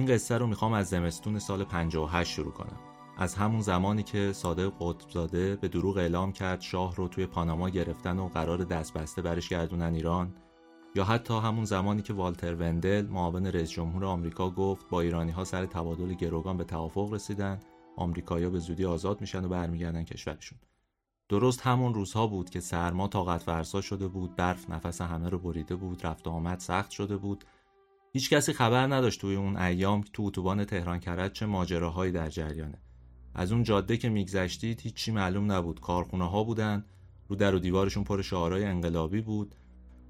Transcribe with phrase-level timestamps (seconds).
[0.00, 2.78] این قصه رو می‌خوام از زمستون سال 58 شروع کنم.
[3.16, 8.18] از همون زمانی که صادق قطبزاده به دروغ اعلام کرد شاه رو توی پاناما گرفتن
[8.18, 10.34] و قرار دستبسته برش گردونن ایران
[10.94, 15.44] یا حتی همون زمانی که والتر وندل معاون رئیس جمهور آمریکا گفت با ایرانی ها
[15.44, 17.60] سر تبادل گروگان به توافق رسیدن
[17.96, 20.58] آمریکایی‌ها به زودی آزاد میشن و برمیگردن کشورشون.
[21.28, 25.76] درست همون روزها بود که سرما طاقت فرسا شده بود برف نفس همه رو بریده
[25.76, 27.44] بود رفت آمد سخت شده بود.
[28.12, 32.78] هیچ کسی خبر نداشت توی اون ایام تو اتوبان تهران کرد چه ماجراهایی در جریانه.
[33.34, 35.80] از اون جاده که میگذشتید هیچی معلوم نبود.
[35.80, 36.84] کارخونه ها بودن
[37.28, 39.54] رو در و دیوارشون پر شعارهای انقلابی بود.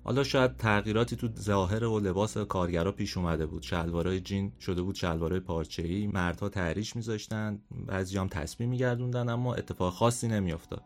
[0.04, 3.62] حالا شاید تغییراتی تو ظاهر و لباس کارگرا پیش اومده بود.
[3.62, 6.06] شلوارای جین شده بود شلوارای پارچه‌ای.
[6.06, 10.84] مردها تحریش میذاشتن بعضیام تسبیح میگردوندن اما اتفاق خاصی نمیافتاد.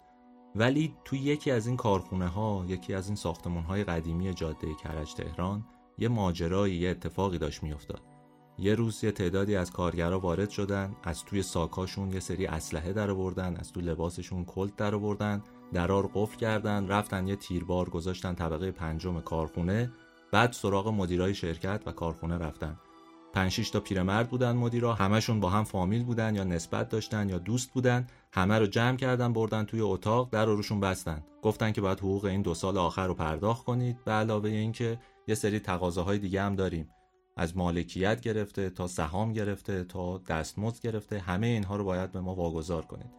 [0.54, 5.14] ولی تو یکی از این کارخونه ها یکی از این ساختمون های قدیمی جاده کرج
[5.14, 5.64] تهران
[5.98, 8.00] یه ماجرایی یه اتفاقی داشت میافتاد.
[8.58, 13.10] یه روز یه تعدادی از کارگرا وارد شدن از توی ساکاشون یه سری اسلحه در
[13.10, 18.70] آوردن از تو لباسشون کلت در آوردن درار قفل کردن رفتن یه تیربار گذاشتن طبقه
[18.70, 19.92] پنجم کارخونه
[20.32, 22.78] بعد سراغ مدیرای شرکت و کارخونه رفتن.
[23.34, 27.72] پنج تا پیرمرد بودن مدیرا همشون با هم فامیل بودن یا نسبت داشتن یا دوست
[27.72, 28.06] بودن.
[28.32, 31.22] همه رو جمع کردن بردن توی اتاق در روشون بستن.
[31.42, 35.34] گفتن که باید حقوق این دو سال آخر رو پرداخت کنید به علاوه اینکه یه
[35.34, 36.88] سری تقاضاهای دیگه هم داریم.
[37.36, 42.34] از مالکیت گرفته تا سهام گرفته تا دستمزد گرفته همه اینها رو باید به ما
[42.34, 43.10] واگذار کنید.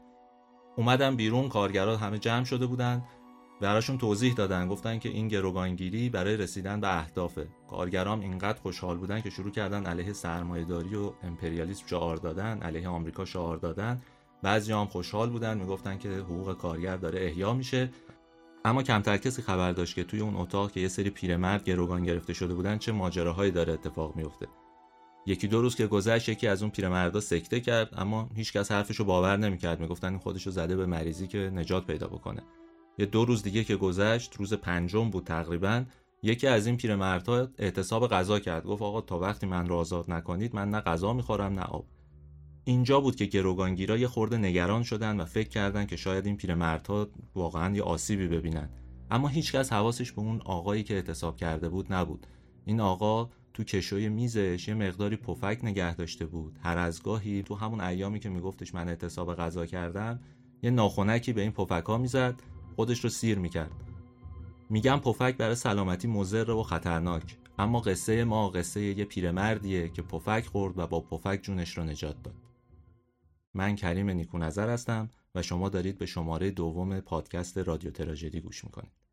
[0.78, 3.04] اومدن بیرون کارگرا همه جمع شده بودن.
[3.62, 7.48] براشون توضیح دادن گفتن که این گروگانگیری برای رسیدن به اهدافه.
[7.70, 13.26] کارگرام اینقدر خوشحال بودن که شروع کردن علیه سرمایهداری و امپریالیسم شعار دادن علیه آمریکا
[13.26, 14.02] شعار دادن.
[14.44, 17.90] بعضی هم خوشحال بودن می‌گفتن که حقوق کارگر داره احیا میشه.
[18.66, 22.34] اما کمتر کسی خبر داشت که توی اون اتاق که یه سری پیرمرد گروگان گرفته
[22.34, 24.48] شده بودن چه ماجراهایی داره اتفاق میفته.
[25.26, 29.38] یکی دو روز که گذشت یکی از اون پیرمردا سکته کرد اما هیچکس حرفشو باور
[29.38, 29.80] نمی‌کرد.
[29.80, 32.44] می‌گفتن این خودشو زده به مریضی که نجات پیدا بکنه.
[32.98, 35.86] یه دو روز دیگه که گذشت روز پنجم بود تقریبا
[36.24, 38.66] یکی از این پیرمردها اعتصاب غذا کرد.
[38.66, 41.86] گفت آقا تا وقتی من رو آزاد نکنید من نه غذا می‌خورم نه آب.
[42.68, 47.08] اینجا بود که گروگانگیرا یه خورده نگران شدن و فکر کردن که شاید این پیرمردها
[47.36, 48.70] واقعا یه آسیبی ببینن.
[49.12, 52.28] اما هیچکس حواسش به اون آقایی که اعتصاب کرده بود نبود.
[52.66, 56.60] این آقا تو کشوی میزش یه مقداری پفک نگه داشته بود.
[56.64, 60.20] هر از گاهی تو همون ایامی که میگفتش من اعتصاب غذا کردم
[60.64, 62.36] یه ناخونکی به این پفک ها می‌زد
[62.76, 63.72] خودش رو سیر می‌کرد.
[64.70, 67.38] میگم پفک برای سلامتی مضر و خطرناک.
[67.60, 72.24] اما قصه ما قصه یه پیرمردیه که پفک خورد و با پفک جونش رو نجات
[72.24, 72.45] داد.
[73.56, 78.64] من کریم نیکو نظر هستم و شما دارید به شماره دوم پادکست رادیو تراژدی گوش
[78.64, 79.05] می‌کنید.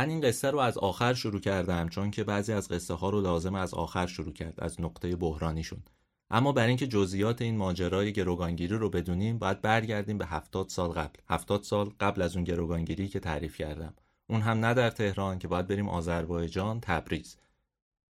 [0.00, 3.20] من این قصه رو از آخر شروع کردم چون که بعضی از قصه ها رو
[3.20, 5.82] لازم از آخر شروع کرد از نقطه بحرانیشون.
[6.30, 11.20] اما برای اینکه جزئیات این ماجرای گروگانگیری رو بدونیم باید برگردیم به هفتاد سال قبل.
[11.28, 13.94] هفتاد سال قبل از اون گروگانگیری که تعریف کردم.
[14.26, 17.36] اون هم نه در تهران که باید بریم آذربایجان تبریز.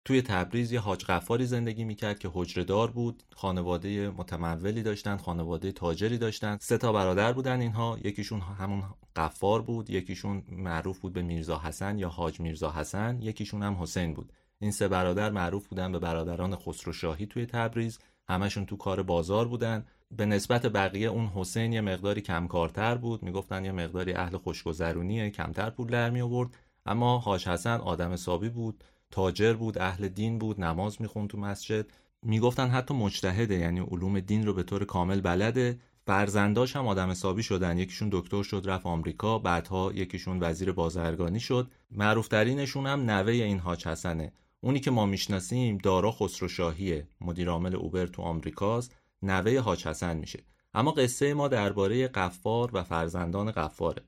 [0.07, 6.17] توی تبریز یه حاج غفاری زندگی می‌کرد که حجره بود خانواده متمولی داشتن خانواده تاجری
[6.17, 6.57] داشتن.
[6.61, 8.83] سه تا برادر بودن اینها یکیشون همون
[9.15, 14.13] قفار بود یکیشون معروف بود به میرزا حسن یا حاج میرزا حسن یکیشون هم حسین
[14.13, 14.33] بود.
[14.59, 17.99] این سه برادر معروف بودن به برادران خسرو شاهی توی تبریز.
[18.29, 19.85] همشون تو کار بازار بودن.
[20.11, 23.23] به نسبت بقیه اون حسین یه مقداری کمکارتر بود.
[23.23, 26.49] می‌گفتن یه مقداری اهل خوشگذرونیه کمتر پول در می
[26.85, 28.83] اما حاج حسن آدم حسابی بود.
[29.11, 31.85] تاجر بود اهل دین بود نماز می‌خوند تو مسجد.
[32.23, 35.79] می‌گفتن حتی مجتهده یعنی علوم دین رو به طور کامل بلده.
[36.05, 37.77] فرزنداش هم آدم حسابی شدن.
[37.77, 39.39] یکیشون دکتر شد رفت آمریکا.
[39.39, 41.71] بعدها یکیشون وزیر بازرگانی شد.
[41.91, 44.31] معروفترینشون هم نوه این حاج حسنه
[44.61, 47.07] اونی که ما می‌شناسیم دارا خسروشاهیه.
[47.21, 48.95] مدیر عامل اوبر تو آمریکاست.
[49.21, 50.43] نوه حاج حسن میشه.
[50.73, 54.01] اما قصه ما درباره قفار و فرزندان قفاره.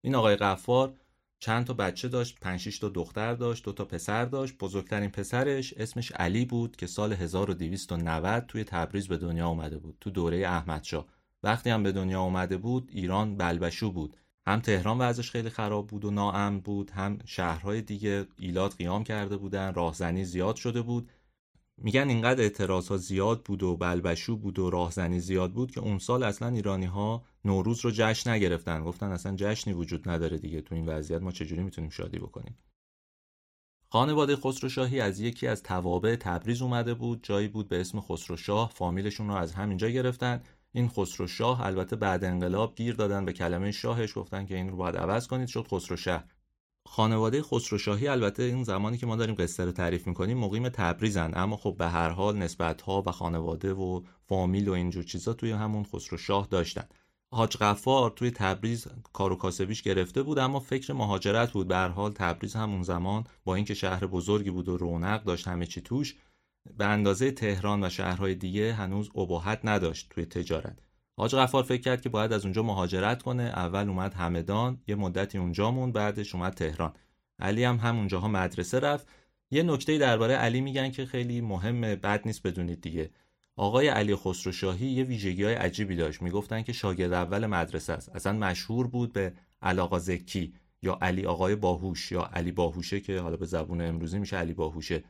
[0.00, 0.94] این آقای قفار
[1.42, 4.58] چند تا بچه داشت 5 تا دختر داشت دو تا پسر داشت.
[4.58, 10.10] بزرگترین پسرش اسمش علی بود که سال 1290 توی تبریز به دنیا اومده بود تو
[10.10, 11.06] دوره احمدشاه
[11.42, 14.16] وقتی هم به دنیا اومده بود ایران بلبشو بود.
[14.46, 19.36] هم تهران وضعش خیلی خراب بود و ناامن بود هم شهرهای دیگه ایلات قیام کرده
[19.36, 21.10] بودن راهزنی زیاد شده بود.
[21.76, 25.98] میگن اینقدر اعتراض ها زیاد بود و بلبشو بود و راهزنی زیاد بود که اون
[25.98, 28.84] سال اصلا ایرانی ها نوروز رو جشن نگرفتن.
[28.84, 30.60] گفتن اصلا جشنی وجود نداره دیگه.
[30.60, 32.58] تو این وضعیت ما چجوری می‌تونیم شادی بکنیم؟
[33.88, 37.20] خانواده خسروشاهی از یکی از توابع تبریز اومده بود.
[37.22, 38.70] جایی بود به اسم خسروشاه.
[38.74, 40.42] فامیلشون رو از همینجا گرفتن.
[40.72, 44.18] این خسروشاه البته بعد انقلاب گیر دادن به کلمه شاهش.
[44.18, 45.48] گفتن که این رو باید عوض کنید.
[45.48, 46.24] شد خسروشه.
[46.86, 51.30] خانواده خسروشاهی البته این زمانی که ما داریم قصه رو تعریف می‌کنیم مقیم تبریزن.
[51.34, 55.50] اما خب به هر حال نسبت ها و خانواده و فامیل و اینجور چیزا توی
[55.50, 56.88] همون خسروشاه داشتن.
[57.34, 61.68] حاج غفار توی تبریز کار و کاسبیش گرفته بود اما فکر مهاجرت بود.
[61.68, 65.80] به حال تبریز همون زمان با اینکه شهر بزرگی بود و رونق داشت همه چی
[65.80, 66.16] توش
[66.76, 70.78] به اندازه تهران و شهرهای دیگه هنوز اباحت نداشت توی تجارت.
[71.16, 73.42] حاج غفار فکر کرد که باید از اونجا مهاجرت کنه.
[73.42, 76.92] اول اومد همدان یه مدتی اونجا موند بعدش اومد تهران.
[77.38, 79.08] علی هم همونجاها مدرسه رفت.
[79.50, 83.10] یه نکته درباره علی میگن که خیلی مهمه بد نیست بدونید دیگه.
[83.56, 86.22] آقای علی خسروشاهی یه ویژگی های عجیبی داشت.
[86.22, 88.08] می‌گفتن که شاگرد اول مدرسه است.
[88.08, 89.32] اصلا مشهور بود به
[89.62, 90.52] علاقا زکی
[90.82, 95.04] یا علی آقای باهوش یا علی باهوشه که حالا به زبون امروزی میشه علی باهوشه.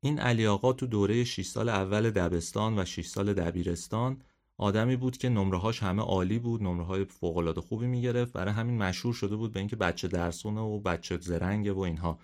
[0.00, 4.22] این علی آقا تو دوره 6 سال اول دبستان و 6 سال دبیرستان
[4.56, 8.32] آدمی بود که نمره‌هاش همه عالی بود نمره‌های فوق‌العاده خوبی می‌گرفت.
[8.32, 12.18] برای همین مشهور شده بود به اینکه بچه درسونه و بچه زرنگه و اینها.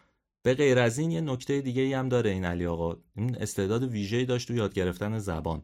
[0.47, 2.97] به غیر از این یه نکته دیگه ای هم داره این علی آقا.
[3.17, 5.63] این استعداد ویژه‌ای داشت تو یاد گرفتن زبان.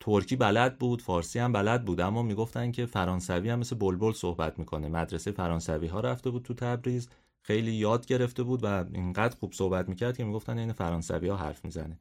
[0.00, 4.58] ترکی بلد بود فارسی هم بلد بود اما می‌گفتن که فرانسوی هم مثل بلبل صحبت
[4.58, 4.88] می‌کنه.
[4.88, 7.08] مدرسه فرانسوی ها رفته بود تو تبریز
[7.42, 11.64] خیلی یاد گرفته بود و اینقدر خوب صحبت می‌کرد که می‌گفتن این فرانسوی ها حرف
[11.64, 11.98] می‌زنه.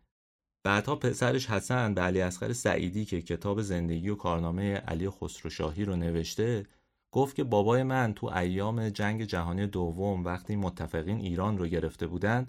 [0.63, 5.95] بعدها پسرش حسن به علی اصغر سعیدی که کتاب زندگی و کارنامه علی خسروشاهی رو
[5.95, 6.65] نوشته
[7.11, 12.47] گفت که بابای من تو ایام جنگ جهانی دوم وقتی متفقین ایران رو گرفته بودن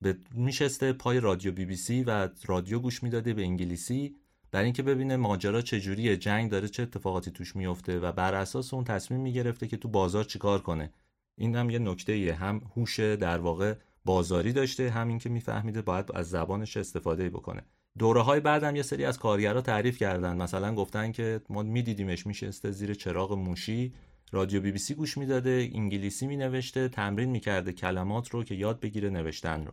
[0.00, 4.16] به میشسته پای رادیو بی بی سی و رادیو گوش می‌داده به انگلیسی
[4.50, 8.84] برای اینکه ببینه ماجرا چجوریه جنگ داره چه اتفاقاتی توش میفته و بر اساس اون
[8.84, 10.92] تصمیم می‌گرفته که تو بازار چیکار کنه
[11.36, 12.34] این هم یه نکته ایه.
[12.34, 13.74] هم هوش در واقع
[14.04, 17.62] بازاری داشته همین که میفهمیده باید از زبانش استفاده بکنه
[17.98, 20.36] دوره های بعدم یه سری از کارگرا تعریف کردن.
[20.36, 23.92] مثلا گفتن که ما میدیدیمش میشسته زیر چراغ موشی.
[24.32, 29.10] رادیو بی بی سی گوش می‌داده انگلیسی مینوشته تمرین می‌کرده کلمات رو که یاد بگیره
[29.10, 29.72] نوشتن رو.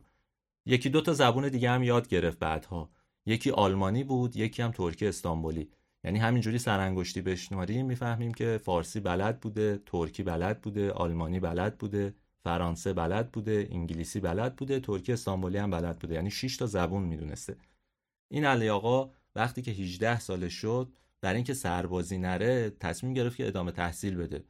[0.66, 2.90] یکی دو تا زبون دیگه هم یاد گرفت بعدها.
[3.26, 5.70] یکی آلمانی بود یکی هم ترکی استانبولی.
[6.04, 12.14] یعنی همینجوری سرانگشتی بشناریم می‌فهمیم که فارسی بلد بوده ترکی بلد بوده آلمانی بلد بوده
[12.44, 16.14] فرانسه بلد بوده انگلیسی بلد بوده ترکی استانبولی هم بلد بوده.
[16.14, 17.56] یعنی 6 تا زبون می‌دونسته.
[18.30, 23.48] این علی آقا وقتی که 18 سالش شد برای اینکه سربازی نره تصمیم گرفت که
[23.48, 24.44] ادامه تحصیل بده.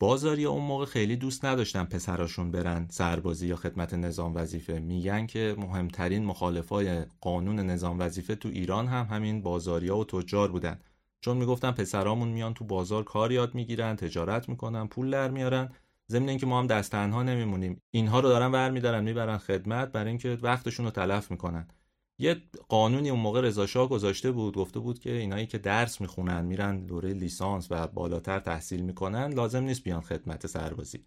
[0.00, 4.78] بازاری اون موقع خیلی دوست نداشتن پسراشون برن سربازی یا خدمت نظام وظیفه.
[4.78, 10.80] میگن که مهمترین مخالفای قانون نظام وظیفه تو ایران هم همین بازاریا و تجار بودن.
[11.20, 15.72] چون می‌گفتن پسرامون میان تو بازار کار یاد می‌گیرن تجارت می‌کنن پول در میارن.
[16.10, 17.82] ضمن اینکه ما هم دست تنها نمیمونیم.
[17.90, 21.68] اینها رو دارن ور میدارن می‌برن خدمت برای اینکه وقتشون رو تلف می‌کنن.
[22.18, 26.86] یه قانونی اون موقع رضا گذاشته بود گفته بود که اینایی که درس می‌خونن میرن
[26.86, 31.04] دوره لیسانس و بالاتر تحصیل می‌کنن لازم نیست بیان خدمت سربازی.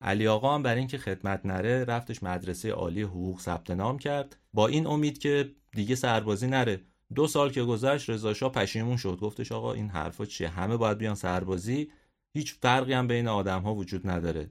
[0.00, 4.36] علی آقا هم برای اینکه خدمت نره رفتش مدرسه عالی حقوق ثبت نام کرد.
[4.52, 6.80] با این امید که دیگه سربازی نره.
[7.14, 9.18] دو سال که گذشت رضا شاه پشیمون شد.
[9.20, 11.90] گفتش آقا این حرفا چیه؟ همه باید بیان سربازی.
[12.34, 14.50] هیچ فرقی هم بین آدم ها وجود نداره.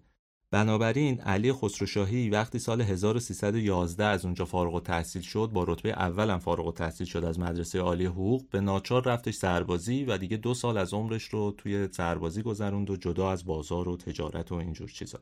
[0.52, 6.74] بنابراین علی خسروشاهی وقتی سال 1311 از اونجا فارغ تحصیل شد با رتبه اولم فارغ
[6.74, 10.94] تحصیل شد از مدرسه عالی حقوق به ناچار رفتش سربازی و دیگه دو سال از
[10.94, 15.20] عمرش رو توی سربازی گذروند و جدا از بازار و تجارت و اینجور چیزا.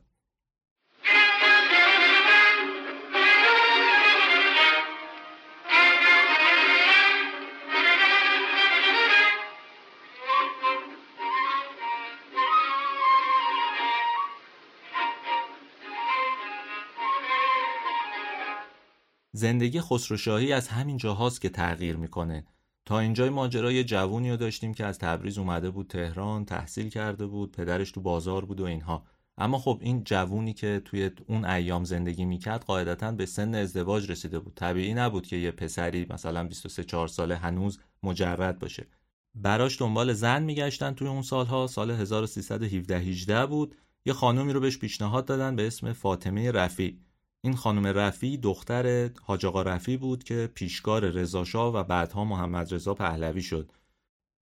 [19.36, 22.44] زندگی خسروشاهی از همین جاهاست که تغییر می‌کنه.
[22.84, 27.26] تا اینجای ماجرا یه جوونی رو داشتیم که از تبریز اومده بود تهران تحصیل کرده
[27.26, 29.04] بود پدرش تو بازار بود و اینها.
[29.38, 34.38] اما خب این جوونی که توی اون ایام زندگی می‌کرد قاعدتا به سن ازدواج رسیده
[34.38, 34.54] بود.
[34.54, 38.86] طبیعی نبود که یه پسری مثلا 23 4 ساله هنوز مجرد باشه.
[39.34, 41.66] براش دنبال زن میگشتن توی اون سالها.
[41.66, 43.76] سال 1317 18 بود.
[44.04, 47.00] یه خانومی رو بهش پیشنهاد دادن به اسم فاطمه رفی
[47.44, 52.94] این خانم رفی دختر حاج آقا رفی بود که پیشکار رضاشاه و بعدها محمد رضا
[52.94, 53.72] پهلوی شد.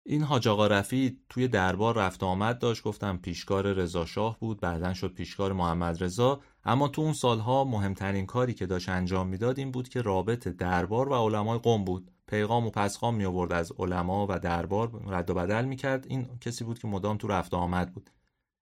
[0.07, 4.95] این حاج آقا رفی توی دربار رفت آمد داشت گفتم پیشکار رضا شاه بود بعدا
[4.95, 6.41] شد پیشکار محمد رضا.
[6.65, 11.09] اما تو اون سالها مهمترین کاری که داشت انجام می‌داد این بود که رابط دربار
[11.09, 12.11] و علمای قوم بود.
[12.27, 16.07] پیغام و پسخام می آورد از علما و دربار رد و بدل می‌کرد.
[16.09, 18.11] این کسی بود که مدام تو رفت آمد بود.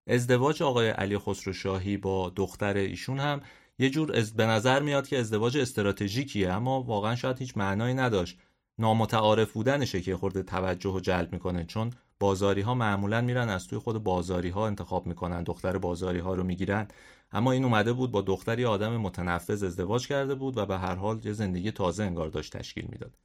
[0.07, 3.41] ازدواج آقای علی خسرو شاهی با دختر ایشون هم
[3.83, 8.39] یه جور از به نظر میاد که ازدواج استراتژیکیه اما واقعا شاید هیچ معنایی نداشت.
[8.79, 13.79] نامتعارف بودنشه که خورده توجه و جلب می‌کنه چون بازاری ها معمولا میرن از توی
[13.79, 16.89] خود بازاری ها انتخاب می‌کنن دختر بازاری ها رو می‌گیرن.
[17.33, 21.21] اما این اومده بود با دختری آدم متنفذ ازدواج کرده بود و به هر حال
[21.25, 23.19] یه زندگی تازه انگار داشت تشکیل می‌داد.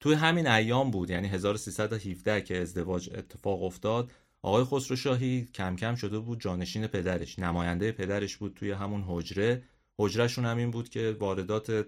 [0.00, 4.12] توی همین ایام بود یعنی 1317 که ازدواج اتفاق افتاد
[4.42, 7.38] آقای خسرو شاهی کم کم شده بود جانشین پدرش.
[7.38, 9.62] نماینده پدرش بود توی همون حجره.
[9.98, 11.86] حجرهشون هم این بود که واردات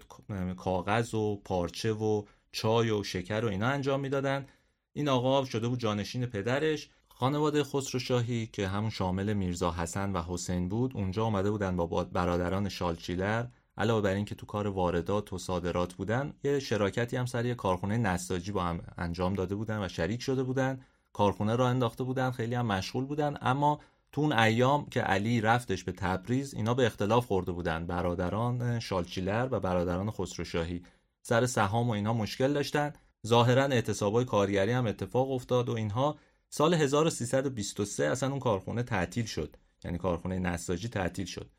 [0.57, 4.45] کاغذ و پارچه و چای و شکر و اینا انجام می‌دادن.
[4.93, 6.89] این آقا شده بود جانشین پدرش.
[7.09, 12.03] خانواده خسرو شاهی که همون شامل میرزا حسن و حسین بود اونجا آمده بودن با
[12.03, 13.45] برادران شالچیلر
[13.77, 17.97] علاوه بر اینکه تو کار واردات و صادرات بودن یه شراکتی هم سر یه کارخونه
[17.97, 20.81] نساجی با هم انجام داده بودن و شریک شده بودن.
[21.13, 23.37] کارخونه را انداخته بودن خیلی هم مشغول بودن.
[23.41, 23.79] اما
[24.17, 27.87] تو اون ایام که علی رفتش به تبریز اینا به اختلاف خورده بودن.
[27.87, 30.83] برادران شالچیلر و برادران خسروشاهی.
[31.21, 32.93] سر سهام و اینها مشکل داشتن.
[33.27, 36.17] ظاهرا اعتصابای کارگری هم اتفاق افتاد و اینها
[36.49, 39.55] سال 1323 اصلا اون کارخونه تعطیل شد.
[39.83, 41.49] یعنی کارخونه نساجی تعطیل شد.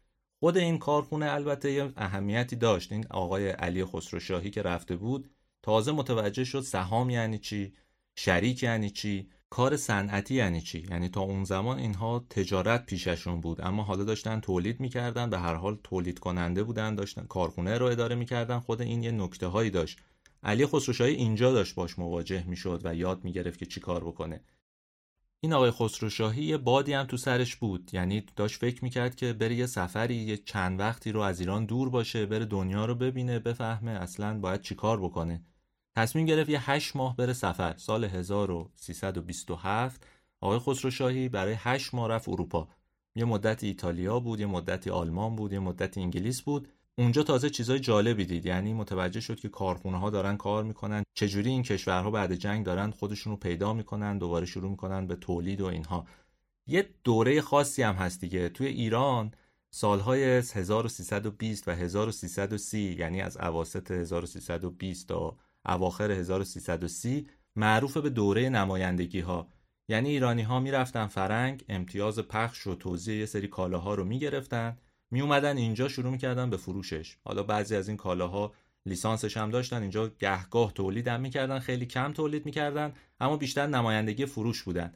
[0.41, 2.93] خود این کارخونه البته یه اهمیتی داشت.
[2.93, 5.31] این آقای علی خسروشاهی که رفته بود
[5.63, 7.73] تازه متوجه شد سهام یعنی چی
[8.15, 9.31] شریک یعنی چی.
[9.51, 14.41] کار صنعتی یعنی چی؟ یعنی تا اون زمان اینها تجارت پیششون بود اما حالا داشتن
[14.41, 19.03] تولید می‌کردن به هر حال تولید کننده بودن داشتن کارخونه رو اداره می‌کردن خود این
[19.03, 19.99] یه نکته هایی داشت.
[20.43, 24.41] علی خسروشاهی اینجا داشت باش مواجه می‌شد و یاد می‌گرفت که چی کار بکنه.
[25.41, 27.91] این آقای خسروشاهی یه بادی هم تو سرش بود.
[27.93, 31.91] یعنی داشت فکر می‌کرد که بره یه سفری یه چند وقتی رو از ایران دور
[31.91, 35.43] باشه بره دنیا رو ببینه بفهمه اصلا باید چیکار بکنه.
[35.99, 37.75] تصمیم گرفت یه هشت ماه بره سفر.
[37.77, 40.07] سال 1327
[40.41, 42.69] آقای خسروشاهی برای هشت ماه رفت اروپا.
[43.15, 46.69] یه مدت ایتالیا بود یه مدتی آلمان بود یه مدت انگلیس بود.
[46.99, 48.47] اونجا تازه چیزای جالبی دید.
[48.47, 51.03] یعنی متوجه شد که کارخونه ها دارن کار می‌کنن.
[51.15, 55.61] چجوری این کشورها بعد جنگ دارن خودشون رو پیدا می‌کنن دوباره شروع می‌کنن به تولید
[55.61, 56.07] و اینها.
[56.67, 58.49] یه دوره خاصی هم هست دیگه.
[58.49, 59.33] توی ایران
[59.71, 65.37] سالهای 1320 و 1330 یعنی از اواسط 1320 تا
[65.69, 69.49] اواخر 1330 معروف به دوره نمایندگی ها
[69.89, 74.79] یعنی ایرانی ها می‌رفتن فرنگ امتیاز پخش و توزیع یه سری کالاها رو می‌گرفتن.
[75.11, 77.17] می اومدن اینجا شروع می‌کردن به فروشش.
[77.25, 78.53] حالا بعضی از این کالاها
[78.87, 84.27] لیسانسش هم داشتن اینجا گهگاه تولید هم می‌کردن خیلی کم تولید می‌کردن اما بیشتر نمایندگی
[84.27, 84.95] فروش بودن.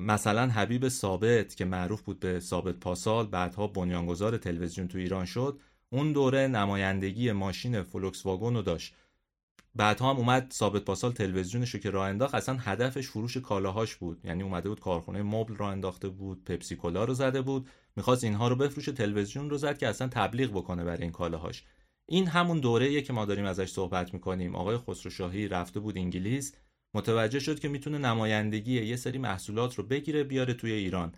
[0.00, 5.60] مثلا حبیب ثابت که معروف بود به ثابت پاسال بعدها بنیانگذار تلویزیون تو ایران شد
[5.90, 8.94] اون دوره نمایندگی ماشین فولکس واگن رو داشت.
[9.76, 14.20] بعدها هم اومد ثابت پاسال تلویزیونش رو که راه انداخت اصلا هدفش فروش کالاهاش بود.
[14.24, 18.48] یعنی اومده بود کارخونه مبل راه انداخته بود پپسی کولا رو زده بود می‌خواست اینها
[18.48, 21.64] رو بفروشه تلویزیون رو زد که اصلا تبلیغ بکنه برای این کالاهاش.
[22.08, 24.56] این همون دوره که ما داریم ازش صحبت می‌کنیم.
[24.56, 26.54] آقای خسروشاهی رفته بود انگلیس.
[26.94, 31.14] متوجه شد که می‌تونه نمایندگی یه سری محصولات رو بگیره بیاره توی ایران.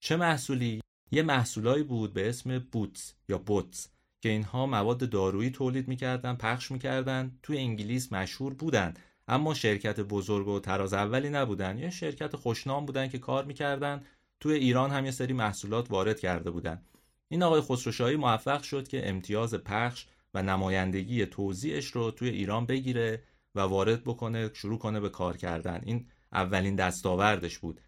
[0.00, 0.80] چه محصولی؟
[1.10, 3.88] یه محصولایی بود به اسم بوتس یا بوتس.
[4.22, 8.94] که اینها مواد دارویی تولید می‌کردن پخش می‌کردن توی انگلیس مشهور بودن.
[9.28, 11.78] اما شرکت بزرگ و تراز اولی نبودن.
[11.78, 14.02] یه شرکت خوشنام بودن که کار می‌کردن.
[14.40, 16.82] توی ایران هم یه سری محصولات وارد کرده بودن.
[17.28, 23.22] این آقای خسروشاهی موفق شد که امتیاز پخش و نمایندگی توزیعش رو توی ایران بگیره
[23.54, 25.80] و وارد بکنه شروع کنه به کار کردن.
[25.84, 27.80] این اولین دستاوردش بود.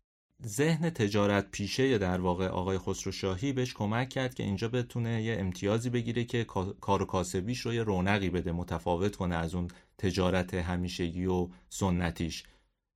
[0.47, 5.37] ذهن تجارت پیشه در واقع آقای خسرو شاهی بهش کمک کرد که اینجا بتونه یه
[5.39, 6.45] امتیازی بگیره که
[6.81, 12.45] کار و کاسبیش رو یه رونقی بده متفاوت کنه از اون تجارت همیشگی و سنتیش.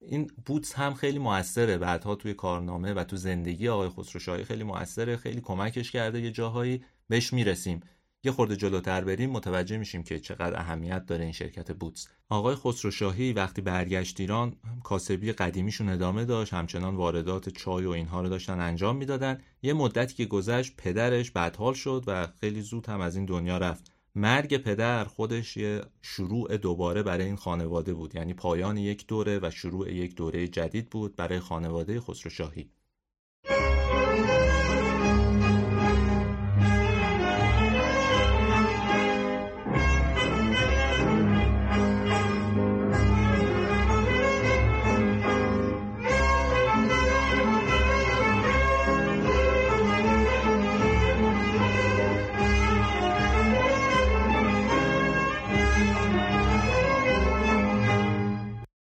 [0.00, 4.64] این بوتس هم خیلی موثره بعدها توی کارنامه و تو زندگی آقای خسرو شاهی خیلی
[4.64, 7.80] موثره خیلی کمکش کرده یه جاهایی بهش می‌رسیم.
[8.24, 12.08] یه خورده جلوتر بریم متوجه میشیم که چقدر اهمیت داره این شرکت بوتس.
[12.28, 18.28] آقای خسروشاهی وقتی برگشت ایران کاسبی قدیمیشون ادامه داشت همچنان واردات چای و اینها رو
[18.28, 19.40] داشتن انجام می‌دادن.
[19.62, 23.92] یه مدتی که گذشت پدرش بدحال شد و خیلی زود هم از این دنیا رفت.
[24.14, 28.14] مرگ پدر خودش یه شروع دوباره برای این خانواده بود.
[28.14, 32.70] یعنی پایان یک دوره و شروع یک دوره جدید بود برای خانواده خسروشاهی.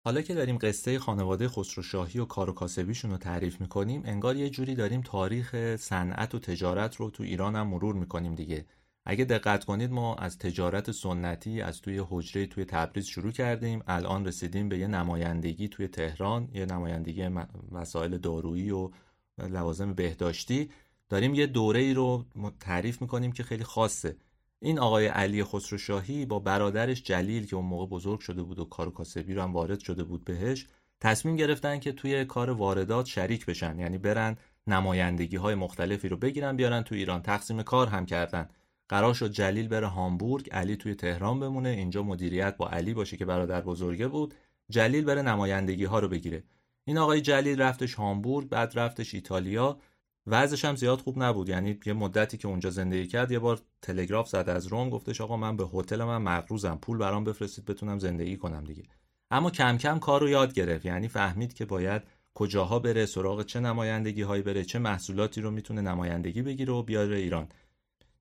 [0.04, 4.50] حالا که داریم قصه خانواده خسروشاهی و کار و کاسبیشون رو تعریف می‌کنیم انگار یه
[4.50, 8.66] جوری داریم تاریخ صنعت و تجارت رو تو ایران هم مرور می‌کنیم دیگه.
[9.04, 13.82] اگه دقت کنید ما از تجارت سنتی از توی حجره توی تبریز شروع کردیم.
[13.86, 17.28] الان رسیدیم به یه نمایندگی توی تهران یه نمایندگی
[17.72, 18.90] وسایل دارویی و
[19.38, 20.70] لوازم بهداشتی.
[21.08, 22.24] داریم یه دوره ای رو
[22.60, 24.16] تعریف می‌کنیم که خیلی خاصه.
[24.64, 28.90] این آقای علی خسروشاهی با برادرش جلیل که اون موقع بزرگ شده بود و کار
[28.90, 30.66] کاسبی رو هم وارد شده بود بهش
[31.00, 36.56] تصمیم گرفتن که توی کار واردات شریک بشن یعنی برن نمایندگی های مختلفی رو بگیرن
[36.56, 38.48] بیارن تو ایران تقسیم کار هم کردن.
[38.88, 43.24] قرار شد جلیل بره هامبورگ علی توی تهران بمونه اینجا مدیریت با علی باشه که
[43.24, 44.34] برادر بزرگه بود.
[44.70, 46.44] جلیل بره نمایندگی ها رو بگیره.
[46.84, 49.78] این آقای جلیل رفتش هامبورگ بعد رفتش ایتالیا.
[50.26, 51.48] وضعش هم زیاد خوب نبود.
[51.48, 55.36] یعنی یه مدتی که اونجا زندگی کرد یه بار تلگراف زد از روم گفتش آقا
[55.36, 58.82] من به هتل من مقروزم پول برام بفرستید بتونم زندگی کنم دیگه.
[59.30, 60.86] اما کم کم کار رو یاد گرفت.
[60.86, 62.02] یعنی فهمید که باید
[62.34, 67.16] کجاها بره سراغ چه نمایندگی هایی بره چه محصولاتی رو می‌تونه نمایندگی بگیره و بیاره
[67.16, 67.48] ایران.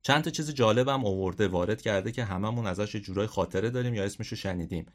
[0.02, 4.36] چند تا چیز جالبم آورده وارد کرده که هممون ازش جورای خاطره داریم یا اسمشو
[4.36, 4.86] شنیدیم.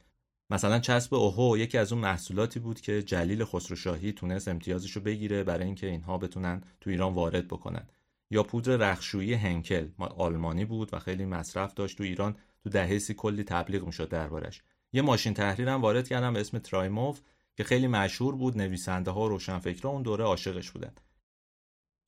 [0.51, 5.65] مثلا چسب اوهو یکی از اون محصولاتی بود که جلیل خسروشاهی تونست امتیازشو بگیره برای
[5.65, 7.87] اینکه اینها بتونن تو ایران وارد بکنن.
[8.31, 12.37] یا پودر رخشویی هنکل آلمانی بود و خیلی مصرف داشت تو ایران.
[12.63, 14.63] تو دهه سی کلی تبلیغ می‌شد دربارش.
[14.93, 17.21] یه ماشین تحریر هم وارد کردم به اسم ترایموف
[17.57, 20.93] که خیلی مشهور بود نویسنده ها روشنفکرا اون دوره عاشقش بودن.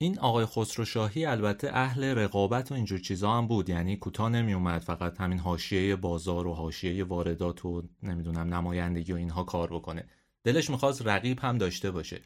[0.01, 3.69] این آقای خسروشاهی البته اهل رقابت و اینجور چیزا هم بود.
[3.69, 9.17] یعنی کوتاه نمی اومد فقط همین حاشیه بازار و حاشیه واردات و نمی‌دونم نمایندگی و
[9.17, 10.09] اینها کار بکنه.
[10.45, 12.21] دلش می‌خواست رقیب هم داشته باشه.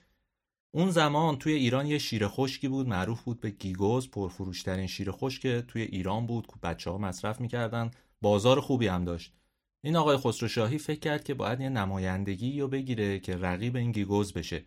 [0.74, 5.46] اون زمان توی ایران یه شیر خشکی بود معروف بود به گیگوز پرفروشترین شیر خشک
[5.46, 6.46] توی ایران بود.
[6.46, 7.90] که بچه مصرف می‌کردن.
[8.22, 9.32] بازار خوبی هم داشت.
[9.84, 14.32] این آقای خسروشاهی فکر کرد که باید یه نمایندگی رو بگیره که رقیب این گیگوز
[14.32, 14.64] بشه.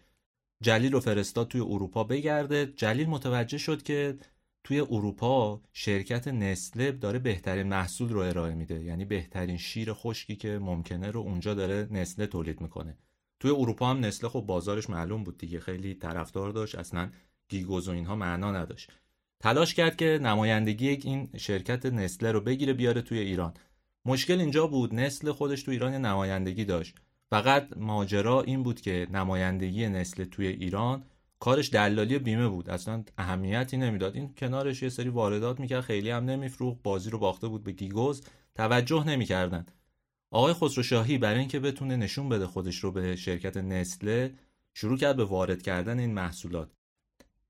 [0.61, 2.65] جلیل رو فرستاد توی اروپا بگرده.
[2.65, 4.17] جلیل متوجه شد که
[4.63, 8.83] توی اروپا شرکت نسله داره بهترین محصول رو ارائه میده.
[8.83, 12.97] یعنی بهترین شیر خشکی که ممکنه رو اونجا داره نسله تولید می‌کنه.
[13.39, 15.59] توی اروپا هم نسله خب بازارش معلوم بود دیگه.
[15.59, 16.75] خیلی طرفدار داشت.
[16.75, 17.09] اصلا
[17.49, 18.91] گیگوز و اینها معنا نداشت.
[19.39, 23.53] تلاش کرد که نمایندگی این شرکت نسله رو بگیره بیاره توی ایران.
[24.05, 24.95] مشکل اینجا بود.
[24.95, 26.95] نسل خودش تو ایران نمایندگی داشت.
[27.29, 31.03] فقط ماجرا این بود که نمایندگی نسل توی ایران
[31.39, 32.69] کارش دلالی بیمه بود.
[32.69, 34.15] اصلا اهمیتی نمی‌داد.
[34.15, 35.81] این کنارش یه سری واردات می‌کرد.
[35.81, 36.79] خیلی هم نمیفروخت.
[36.83, 38.23] بازی رو باخته بود به گیگوز.
[38.55, 39.65] توجه نمی‌کردن.
[40.31, 44.33] آقای خسروشاهی برای اینکه بتونه نشون بده خودش رو به شرکت نسله
[44.73, 46.71] شروع کرد به وارد کردن این محصولات.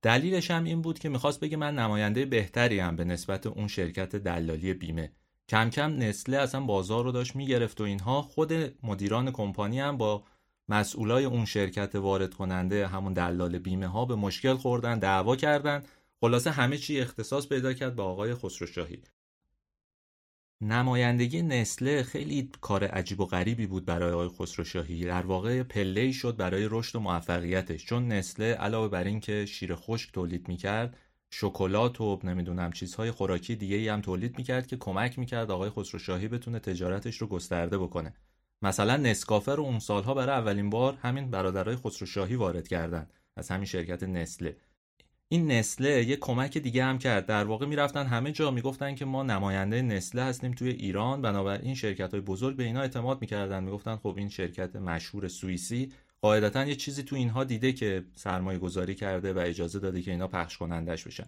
[0.02, 4.16] دلیلش هم این بود که می‌خواست بگه من نماینده بهتری هم به نسبت اون شرکت
[4.16, 5.12] دلالی بیمه.
[5.50, 8.22] کم کم نسله اصلا بازار رو داشت می‌گرفت و اینها.
[8.22, 8.54] خود
[8.84, 10.24] مدیران کمپانی هم با
[10.70, 15.84] مسئولای اون شرکت وارد کننده همون دلال بیمه ها به مشکل خوردن دعوا کردن.
[16.22, 19.02] خلاصه همه چی اختصاص پیدا کرد به آقای خسروشاهی.
[20.62, 25.06] نمایندگی نسله خیلی کار عجیب و غریبی بود برای آقای خسروشاهی.
[25.06, 27.86] در واقع پله شد برای رشد و موفقیتش.
[27.86, 30.98] چون نسله علاوه بر اینکه شیر خشک تولید می‌کرد
[31.38, 36.28] شکلات و نمی‌دونم چیزهای خوراکی دیگه ای هم تولید می‌کرد که کمک می‌کرد آقای خسروشاهی
[36.28, 38.14] بتونه تجارتش رو گسترده بکنه.
[38.62, 43.08] مثلا نسکافه رو اون سالها برای اولین بار همین برادرای خسروشاهی وارد کردن.
[43.38, 44.58] از همین شرکت نسله.
[45.28, 47.26] این نسله یه کمک دیگه هم کرد.
[47.26, 51.22] در واقع می‌رفتن همه جا می‌گفتن که ما نماینده نسله هستیم توی ایران.
[51.22, 53.64] بنابراین شرکت های بزرگ به اینا اعتماد می‌کردن.
[53.64, 55.92] می‌گفتن خب این شرکت مشهور سوئیسی
[56.26, 60.28] قاعدتا یه چیزی تو اینها دیده که سرمایه گذاری کرده و اجازه داده که اینا
[60.28, 61.28] پخش کنندش بشن.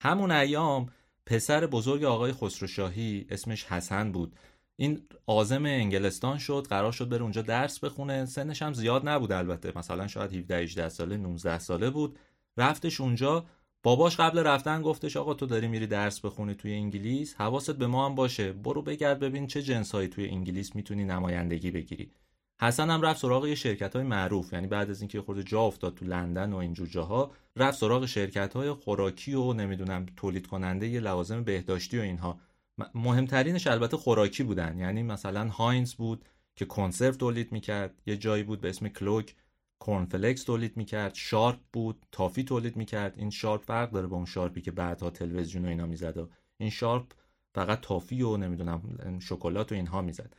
[0.00, 0.86] همون ایام
[1.26, 4.36] پسر بزرگ آقای خسروشاهی اسمش حسن بود.
[4.76, 8.26] این آزم انگلستان شد قرار شد بره اونجا درس بخونه.
[8.26, 9.72] سنش هم زیاد نبود البته.
[9.76, 12.18] مثلا شاید 17 18 ساله 19 ساله بود.
[12.56, 13.44] رفتش اونجا.
[13.82, 18.06] باباش قبل رفتن گفتش آقا تو داری میری درس بخونی توی انگلیس حواست به ما
[18.06, 18.52] هم باشه.
[18.52, 22.10] برو بگرد ببین چه جنسایی توی انگلیس می‌تونی نمایندگی بگیری.
[22.60, 25.94] حسن هم رفت سراغ یه شرکت های معروف یعنی بعد از اینکه خود جا افتاد
[25.94, 31.00] تو لندن و اینجور جاها رفت سراغ شرکت های خوراکی و نمی‌دونم تولید کننده یه
[31.00, 32.38] لوازم بهداشتی و اینها.
[32.94, 36.24] مهمترینش البته خوراکی بودن یعنی مثلا Heinz بود
[36.56, 39.34] که کنسرو تولید می‌کرد یه جایی بود به اسم Kellogg
[39.78, 43.14] cornflakes تولید می‌کرد Sharp بود تافی تولید می‌کرد.
[43.16, 46.70] این Sharp فرق داره با اون Sharp ی که بعدها تلویزیون و اینا می‌زد این
[46.70, 47.06] Sharp
[47.54, 50.36] فقط تافی و نمی‌دونم شکلات و اینها می‌زد.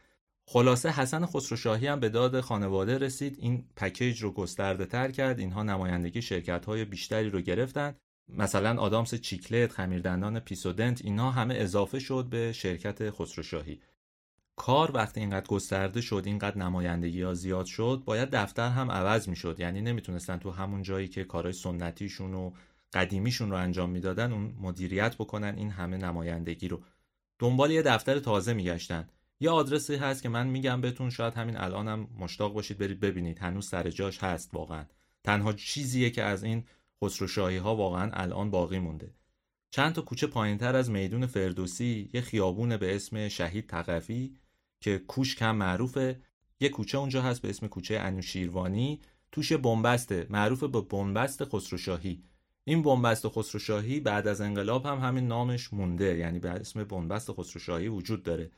[0.47, 3.38] خلاصه حسن خسروشاهی هم به داد خانواده رسید.
[3.39, 5.39] این پکیج رو گسترده تر کرد.
[5.39, 7.95] اینها نمایندگی شرکت های بیشتری رو گرفتن.
[8.29, 13.79] مثلا آدامس چیکلت خمیردندان پیسودنت اینها همه اضافه شد به شرکت خسروشاهی.
[14.55, 19.60] کار وقتی اینقدر گسترده شد اینقدر نمایندگی ها زیاد شد باید دفتر هم عوض می‌شد.
[19.60, 22.51] یعنی نمی‌تونستن تو همون جایی که کارهای سنتیشون و
[22.93, 25.55] قدیمیشون رو انجام می‌دادن اون مدیریت بکنن.
[25.58, 26.81] این همه نمایندگی رو.
[27.39, 29.10] دنبال یه دفتر تازه میگشتن.
[29.39, 33.39] یه آدرسی هست که من میگم بهتون شاید همین الانم مشتاق باشید برید ببینید.
[33.39, 34.86] هنوز سر جاش هست واقعا.
[35.24, 36.63] تنها چیزیه که از این
[37.04, 39.13] خسروشاهی ها واقعا الان باقی مونده.
[39.71, 44.38] چند تا کوچه پایینتر از میدون فردوسی یه خیابون به اسم شهید تقفی
[44.82, 46.21] که کوش کم معروفه.
[46.60, 52.24] یه کوچه اونجا هست به اسم کوچه انوشیروانی توش بنبسته معروف به بنبست خسروشاهی.
[52.63, 57.88] این بنبست خسروشاهی بعد از انقلاب هم همین نامش مونده یعنی به اسم بنبست خسروشاهی
[57.88, 58.52] وجود داره.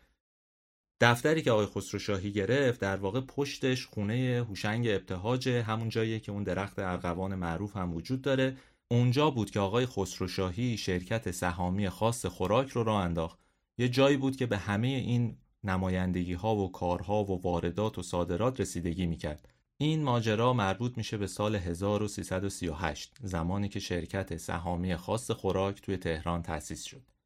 [1.02, 6.44] دفتری که آقای خسروشاهی گرفت در واقع پشتش خونه هوشنگ ابتهاج همون جاییه که اون
[6.44, 8.58] درخت ارغوان معروف هم وجود داره.
[8.92, 13.40] اونجا بود که آقای خسروشاهی شرکت سهامی خاص خوراک رو راه انداخت.
[13.78, 18.60] یه جایی بود که به همه این نمایندگی ها و کارها و واردات و صادرات
[18.60, 19.50] رسیدگی می‌کرد.
[19.78, 26.42] این ماجرا مربوط میشه به سال 1338 زمانی که شرکت سهامی خاص خوراک توی تهران
[26.42, 27.17] تأسیس شد.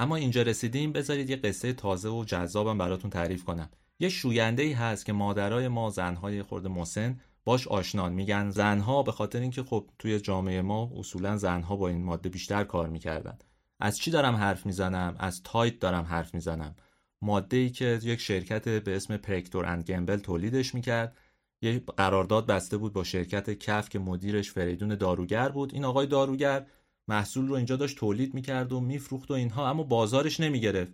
[0.00, 3.70] اما اینجا رسیدیم بذارید یه قصه تازه و جذابم براتون تعریف کنم.
[3.98, 8.50] یه شوینده ای هست که مادرای ما زنهای خرده مسن باش آشنان میگن.
[8.50, 12.88] زنها به خاطر اینکه خب توی جامعه ما اصولا زنها با این ماده بیشتر کار
[12.88, 13.38] می‌کردن.
[13.80, 16.74] از چی دارم حرف می‌زنم؟ از Tide دارم حرف می‌زنم.
[17.22, 21.16] ماده ای که یک شرکت به اسم Procter & Gamble تولیدش می‌کرد.
[21.62, 25.74] یه قرارداد بسته بود با شرکت کف که مدیرش فریدون داروگر بود.
[25.74, 26.66] این آقای داروگر
[27.10, 30.92] محصول رو اینجا داشت تولید می‌کرد و میفروخت و اینها اما بازارش نمی‌گرفت.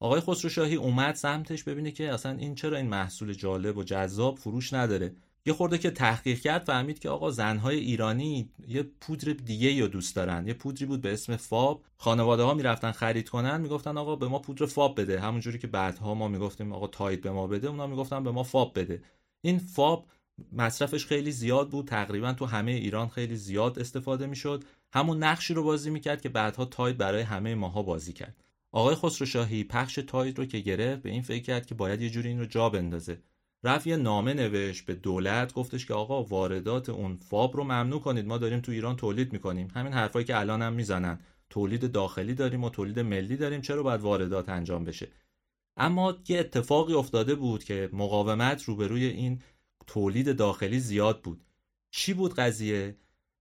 [0.00, 4.72] آقای خسروشاهی اومد سمتش ببینه که اصلا این چرا این محصول جالب و جذاب فروش
[4.72, 5.14] نداره.
[5.46, 10.16] یه خورده که تحقیق کرد فهمید که آقا زنهای ایرانی یه پودر دیگه رو دوست
[10.16, 10.46] دارن.
[10.46, 11.82] یه پودری بود به اسم فاب.
[11.96, 15.20] خانواده ها می‌رفتن خرید کنن می‌گفتن آقا به ما پودر فاب بده.
[15.20, 18.78] همونجوری که بعدها ما می‌گفتیم آقا تایید به ما بده اونا می‌گفتن به ما فاب
[18.78, 19.02] بده.
[19.44, 20.06] این فاب
[20.52, 21.86] مصرفش خیلی زیاد بود.
[21.86, 24.64] تقریبا تو همه ایران خیلی زیاد استفاده می‌شد.
[24.92, 28.36] همون نقشی رو بازی می‌کرد که بعدها تاید برای همه ماها بازی کرد.
[28.72, 32.28] آقای خسروشاهی پخش تاید رو که گرفت به این فکر کرد که باید یه جوری
[32.28, 33.18] این رو جا بندازه.
[33.64, 38.26] رفت یه نامه نوشت به دولت گفتش که آقا واردات اون فاب رو ممنوع کنید.
[38.26, 39.68] ما داریم تو ایران تولید می‌کنیم.
[39.74, 41.18] همین حرفایی که الان هم می‌زنن.
[41.50, 43.60] تولید داخلی داریم و تولید ملی داریم.
[43.60, 45.08] چرا باید واردات انجام بشه؟
[45.76, 49.42] اما یه اتفاقی افتاده بود که مقاومت روبروی این
[49.86, 51.44] تولید داخلی زیاد بود.
[51.90, 52.96] چی بود قضیه؟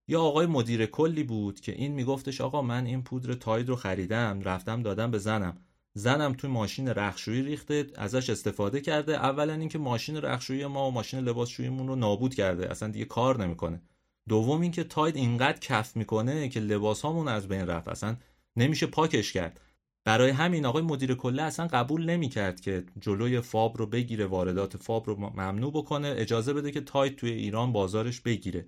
[0.07, 4.41] یا آقای مدیر کلی بود که این میگفتش آقا من این پودر تاید رو خریدم
[4.41, 5.57] رفتم دادم به زنم.
[5.93, 9.15] زنم توی ماشین رخشویی ریخته ازش استفاده کرده.
[9.15, 12.71] اولا اینکه ماشین رخشویی ما و ماشین لباسشوییمون رو نابود کرده.
[12.71, 13.81] اصلا دیگه کار نمی‌کنه.
[14.29, 17.87] دوم اینکه تاید اینقدر کف می‌کنه که لباس هامون از بین رفت.
[17.87, 18.15] اصلا
[18.55, 19.61] نمیشه پاکش کرد.
[20.05, 25.07] برای همین آقای مدیر کله اصلا قبول نمی‌کرد که جلوی فاب رو بگیره واردات فاب
[25.07, 28.65] رو ممنوع بکنه اجازه بده که تاید توی ایران بازارش بگیره.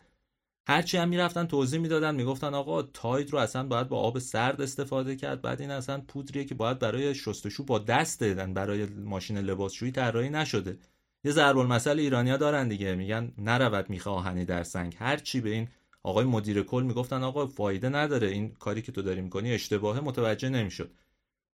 [0.67, 5.15] هرچی هم می‌رفتن توضیح می‌دادن می‌گفتن آقا تاید رو اصلا باید با آب سرد استفاده
[5.15, 5.41] کرد.
[5.41, 10.29] بعد این اصلا پودریه که باید برای شستشو با دست دادن برای ماشین لباسشویی طراحی
[10.29, 10.77] نشده.
[11.23, 14.95] یه ضرب المثل ایرانیا دارن دیگه میگن نرود میخه آهنی در سنگ.
[14.99, 15.67] هرچی به این
[16.03, 20.49] آقای مدیر کل می‌گفتن آقا فایده نداره این کاری که تو داری می‌کنی اشتباهه متوجه
[20.49, 20.91] نمی‌شد.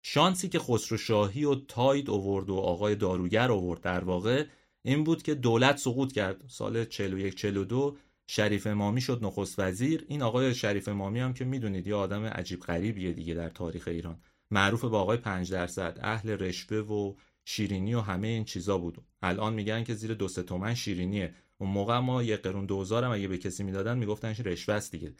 [0.08, 4.46] شانسی که خسرو شاهی و تاید اوورد و آقای داروگر اوورد در واقع
[4.82, 6.44] این بود که دولت سقوط کرد.
[6.48, 10.04] سال 41 42 شریف امامی شد نخست وزیر.
[10.08, 14.20] این آقای شریف امامی هم که می‌دونید یه آدم عجیب غریبیه دیگه در تاریخ ایران.
[14.50, 17.14] معروف به آقای 5 درصد اهل رشوه و
[17.44, 18.98] شیرینی و همه این چیزا بود.
[19.22, 21.34] الان میگن که زیر دو تومن شیرینیه.
[21.58, 25.14] اون موقع ما یه قرون دوزار هم اگه به کسی می‌دادن میگفتنش رشوه است دیگه.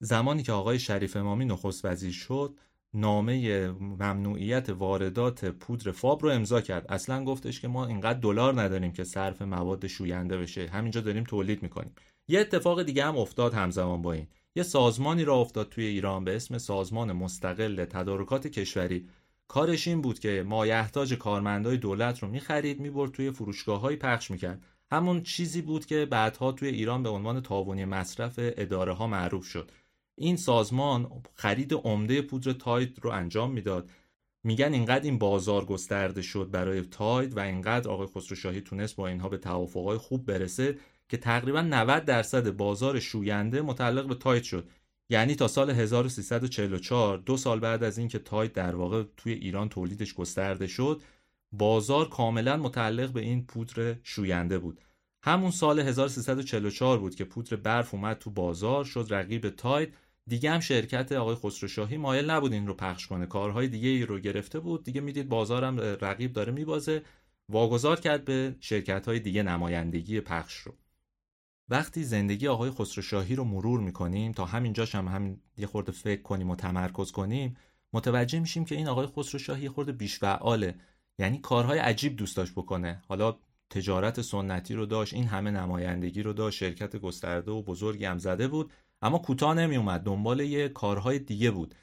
[0.00, 2.58] زمانی که آقای شریف امامی نخست وزیر شد
[2.96, 6.86] نامه ممنوعیت واردات پودر فاب رو امضا کرد.
[6.88, 10.66] اصلا گفتش که ما اینقدر دلار نداریم که صرف مواد شوینده بشه.
[10.68, 11.94] همینجا داریم تولید می‌کنیم.
[12.28, 14.26] یه اتفاق دیگه هم افتاد همزمان با این.
[14.54, 19.08] یه سازمانی را افتاد توی ایران به اسم سازمان مستقل تدارکات کشوری.
[19.48, 24.62] کارش این بود که مایحتاج کارمندای دولت رو می‌خرید می‌برد توی فروشگاه پخش می‌کرد.
[24.90, 29.70] همون چیزی بود که بعدها توی ایران به عنوان تاوانی مصرف اداره ها معروف شد.
[30.18, 33.90] این سازمان خرید عمده پودر تاید رو انجام می‌داد.
[34.44, 39.28] میگن اینقدر این بازار گسترده شد برای تاید و اینقدر آقای خسروشاهی تونست با اینها
[39.28, 44.68] به توافقهای خوب برسه که تقریبا 90 درصد بازار شوینده متعلق به Tide شد.
[45.08, 50.14] یعنی تا سال 1344 دو سال بعد از اینکه Tide در واقع توی ایران تولیدش
[50.14, 51.02] گسترده شد
[51.52, 54.80] بازار کاملا متعلق به این پودر شوینده بود.
[55.22, 59.88] همون سال 1344 بود که پودر برف اومد تو بازار شد رقیب Tide
[60.28, 63.26] دیگه هم شرکت آقای خسروشاهی مایل نبود این رو پخش کنه.
[63.26, 64.84] کارهای دیگه ای رو گرفته بود.
[64.84, 67.02] دیگه می‌دید بازارم رقیب داره میبازه.
[67.48, 70.74] واگذار کرد به شرکت های دیگه نمایندگی پخش رو.
[71.68, 76.50] وقتی زندگی آقای خسروشاهی رو مرور می‌کنیم تا همینجاش هم همین یه خورده فکر کنیم
[76.50, 77.56] و تمرکز کنیم
[77.92, 80.74] متوجه میشیم که این آقای خسروشاهی خورده بیش فعاله
[81.18, 83.02] یعنی کارهای عجیب دوست داشت بکنه.
[83.08, 83.36] حالا
[83.70, 88.48] تجارت سنتی رو داشت این همه نمایندگی رو داشت شرکت گسترده و بزرگی هم زده
[88.48, 88.72] بود.
[89.02, 91.74] اما کوتاه نمی اومد دنبال یه کارهای دیگه بود.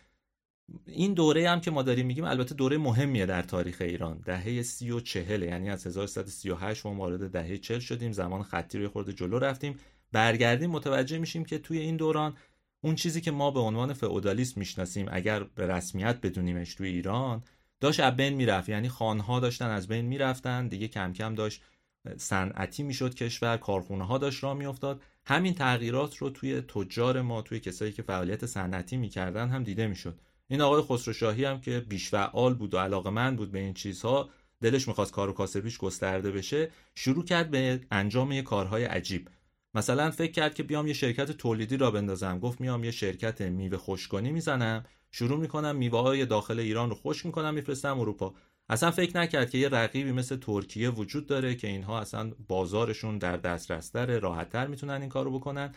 [0.86, 4.18] این دوره هم که ما داریم میگیم البته دوره مهمیه در تاریخ ایران.
[4.26, 8.90] دهه سی و چهله یعنی از 1338 ما وارد دهه چل شدیم زمان خطی رو
[8.90, 9.80] خورده جلو رفتیم.
[10.12, 12.38] برگردیم متوجه میشیم که توی این دوران
[12.84, 17.44] اون چیزی که ما به عنوان فئودالیسم می‌شناسیم اگر به رسمیت بدونیمش توی ایران
[17.80, 18.70] داشت از بین می‌رفت.
[18.70, 21.62] یعنی خانها داشتن از بین می‌رفتن دیگه کم کم داشت
[22.18, 25.02] صنعتی می‌شد کشور کارخونه ها داشت راه میافتاد.
[25.26, 30.20] همین تغییرات رو توی تجار ما توی کسایی که فعالیت صنعتی می‌کردن هم دیده می‌شد.
[30.48, 34.30] این آقای خسروشاهی هم که بیش فعال بود و علاقمند بود به این چیزها
[34.62, 39.30] دلش می‌خواست کار و کاسبیش گسترده بشه شروع کرد به انجام یه کارهای عجیب.
[39.74, 42.40] مثلا فکر کرد که بیام یه شرکت تولیدی را بندازم.
[42.40, 44.86] گفت میام یه شرکت میوه خشکانی می‌زنم.
[45.12, 48.34] شروع می‌کنم میوه های داخل ایران رو خشک می‌کنم میفرستم اروپا.
[48.70, 53.38] اصلا فکر نکرد که یه رقیبی مثل ترکیه وجود داره که اینها اصلا بازارشون در
[53.38, 55.72] دسترس داره راحتتر می‌تونن این کارو بکنن.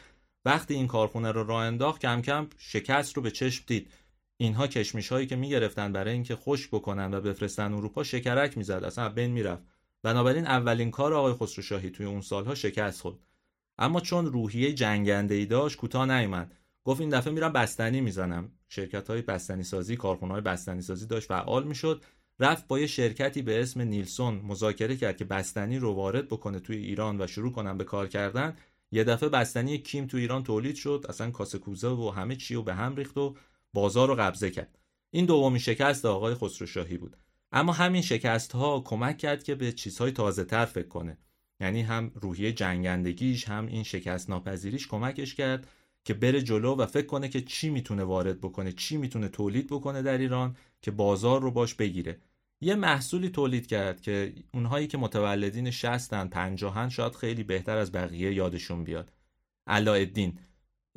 [0.45, 3.91] وقتی این کارخونه رو راه انداخت کم کم شکست رو به چشم دید.
[4.37, 8.85] اینها کشمیش هایی که می‌گرفتن برای اینکه خشک بکنن و بفرستن اروپا شکرک می‌زد.
[8.85, 9.63] اصلا بین می‌رفت.
[10.03, 13.17] بنابراین اولین کار آقای خسروشاهی توی اون سالها شکست خورد.
[13.79, 16.55] اما چون روحیه جنگنده ای داشت کوتاه نیومد.
[16.85, 18.53] گفت این دفعه میرم بستنی می‌زنم.
[18.69, 22.03] شرکت های بستنی سازی کارخونه های بستنی سازی داشت فعال می‌شد.
[22.41, 26.77] رفت با یه شرکتی به اسم نیلسون مذاکره کرد که بستنی رو وارد بکنه توی
[26.77, 28.57] ایران و شروع کنن به کار کردن.
[28.93, 32.63] یه دفعه بستنی کیم تو ایران تولید شد اصلا کاسه کوزه و همه چی رو
[32.63, 33.37] به هم ریخت و
[33.73, 34.79] بازار رو قبضه کرد.
[35.11, 37.17] این دومین شکست آقای خسروشاهی بود.
[37.53, 41.19] اما همین شکست ها کمک کرد که به چیزهای تازه تر فکر کنه.
[41.61, 45.69] یعنی هم روحیه جنگندگیش هم این شکست ناپذیریش کمکش کرد
[46.05, 50.03] که بره جلو و فکر کنه که چی می‌تونه وارد بکنه چی می‌تونه تولید بکنه
[50.03, 52.19] در ایران که بازار رو باش بگیره.
[52.61, 58.35] یه محصولی تولید کرد که اونهایی که متولدین 60 50 شاید خیلی بهتر از بقیه
[58.35, 59.13] یادشون بیاد.
[59.67, 60.39] علایالدین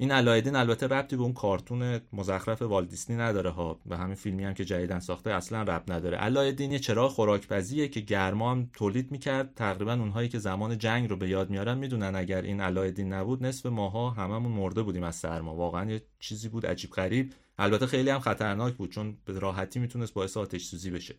[0.01, 3.79] این علایالدین البته ربطی به اون کارتون مزخرف والدیسنی نداره ها.
[3.85, 6.17] به همین فیلمی هم که جدیدن ساخته اصلا ربط نداره.
[6.17, 9.53] علایالدین یه چراغ خوراکپزیه که گرما هم تولید می‌کرد.
[9.55, 13.65] تقریبا اونهایی که زمان جنگ رو به یاد میارن می‌دونن اگر این علایالدین نبود نصف
[13.65, 15.55] ماها هممون مرده بودیم از سرما.
[15.55, 17.33] واقعا یه چیزی بود عجیب غریب.
[17.57, 21.15] البته خیلی هم خطرناک بود چون به راحتی می‌تونست باعث آتش سوزی بشه.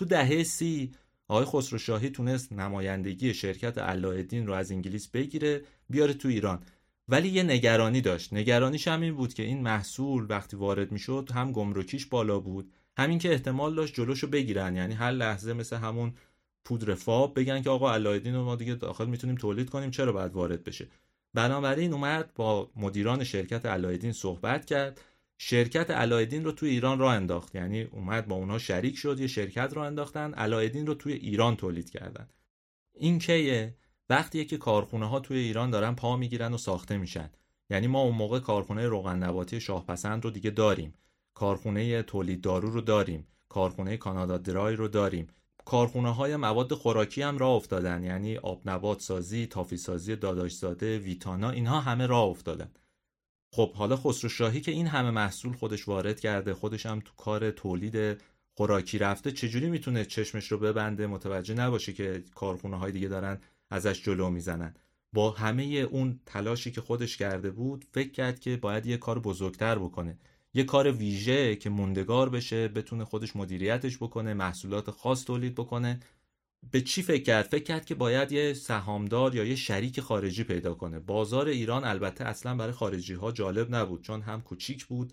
[0.00, 0.92] تو دهه سی
[1.28, 6.60] آقای خسروشاهی تونست نمایندگی شرکت علایالدین رو از انگلیس بگیره بیاره تو ایران.
[7.08, 8.32] ولی یه نگرانی داشت.
[8.32, 12.72] نگرانیش هم این بود که این محصول وقتی وارد می‌شد هم گمرکیش بالا بود.
[12.96, 14.76] همین که احتمال داشت جلوشو بگیرن.
[14.76, 16.14] یعنی هر لحظه مثل همون
[16.64, 20.32] پودر فاب بگن که آقا علایالدین رو ما دیگه داخل می‌تونیم تولید کنیم چرا باید
[20.32, 20.88] وارد بشه؟
[21.34, 25.00] بنابراین اومد با مدیران شرکت علایالدین صحبت کرد.
[25.42, 27.54] شرکت علایالدین رو توی ایران راه انداخت.
[27.54, 31.90] یعنی اومد با اونها شریک شد یه شرکت راه انداختن علایالدین رو توی ایران تولید
[31.90, 32.28] کردن.
[32.94, 33.76] این کیه؟
[34.10, 37.30] وقتیه که کارخونه ها توی ایران دارن پا می‌گیرن و ساخته میشن.
[37.70, 40.94] یعنی ما اون موقع کارخونه روغن نباتی شاهپسند رو دیگه داریم.
[41.34, 43.26] کارخونه تولید دارو رو داریم.
[43.48, 45.26] کارخونه کانادا درای رو داریم.
[45.64, 48.04] کارخونه های مواد خوراکی هم راه افتادن.
[48.04, 52.70] یعنی آب نبات سازی، تافی سازی داداشزاده، ویتانا اینها همه راه افتادن.
[53.52, 58.20] خب حالا خسروشاهی که این همه محصول خودش وارد کرده خودش هم تو کار تولید
[58.56, 63.38] خوراکی رفته چجوری می‌تونه چشمش رو ببنده؟ متوجه نباشه که کارخونه های دیگه دارن
[63.70, 64.74] ازش جلو می‌زنن.
[65.12, 69.78] با همه اون تلاشی که خودش کرده بود فکر کرد که باید یه کار بزرگتر
[69.78, 70.18] بکنه.
[70.54, 76.00] یه کار ویژه که موندگار بشه بتونه خودش مدیریتش بکنه محصولات خاص تولید بکنه.
[76.72, 80.74] به چی فکر کرد؟ فکر کرد که باید یه سهامدار یا یه شریک خارجی پیدا
[80.74, 80.98] کنه.
[80.98, 85.12] بازار ایران البته اصلا برای خارجی ها جالب نبود چون هم کوچیک بود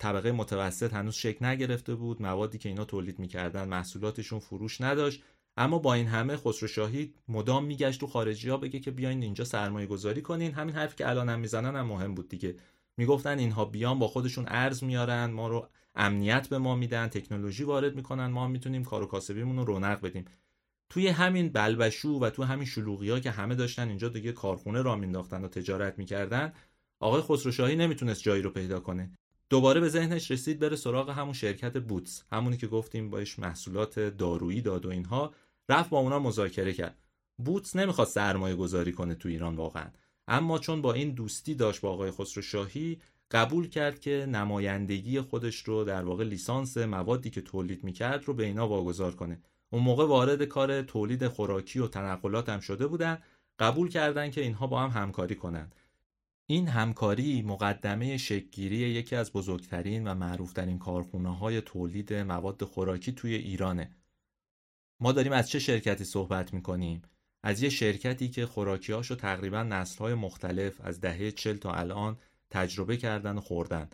[0.00, 5.22] طبقه متوسط هنوز شکل نگرفته بود موادی که اینا تولید می‌کردن محصولاتشون فروش نداشت.
[5.56, 9.86] اما با این همه خسروشاهی مدام میگشت تو خارجی ها بگه که بیاین اینجا سرمایه
[9.86, 10.52] گذاری کنین.
[10.52, 12.56] همین حرفی که الانم می‌زنن هم مهم بود دیگه.
[12.96, 17.96] می‌گفتن اینها بیان با خودشون ارز میارن ما رو امنیت به ما میدن تکنولوژی وارد
[17.96, 20.24] می‌کنن ما می‌تونیم کار و کاسبیمون رو رونق بدیم.
[20.94, 24.96] توی همین بلبشو و تو همین شلوغی ها که همه داشتن اینجا دیگه کارخونه را
[24.96, 26.52] مینداختن و تجارت می‌کردن
[27.00, 29.10] آقای خسروشاهی نمی‌تونست جایی رو پیدا کنه.
[29.50, 34.60] دوباره به ذهنش رسید بره سراغ همون شرکت بوتس همونی که گفتیم باش محصولات دارویی
[34.60, 35.34] داد و اینها
[35.68, 36.98] رفت با اونا مذاکره کرد.
[37.38, 39.86] بوتس نمی‌خواد سرمایه گذاری کنه تو ایران واقعا.
[40.28, 45.84] اما چون با این دوستی داشت با آقای خسروشاهی قبول کرد که نمایندگی خودش رو
[45.84, 49.40] در واقع لیسانس موادی که تولید می‌کرد رو به اینا واگذار کنه.
[49.74, 53.18] اون موقع وارد کار تولید خوراکی و تنقلات هم شده بودن
[53.58, 55.74] قبول کردن که اینها با هم همکاری کنند
[56.46, 63.34] این همکاری مقدمه شکگیری یکی از بزرگترین و معروفترین کارخونه های تولید مواد خوراکی توی
[63.34, 63.90] ایرانه.
[65.00, 67.02] ما داریم از چه شرکتی صحبت می‌کنیم؟
[67.42, 72.18] از یه شرکتی که خوراکیاشو تقریبا نسلهای مختلف از دهه 40 تا الان
[72.50, 73.88] تجربه کردن و خوردن.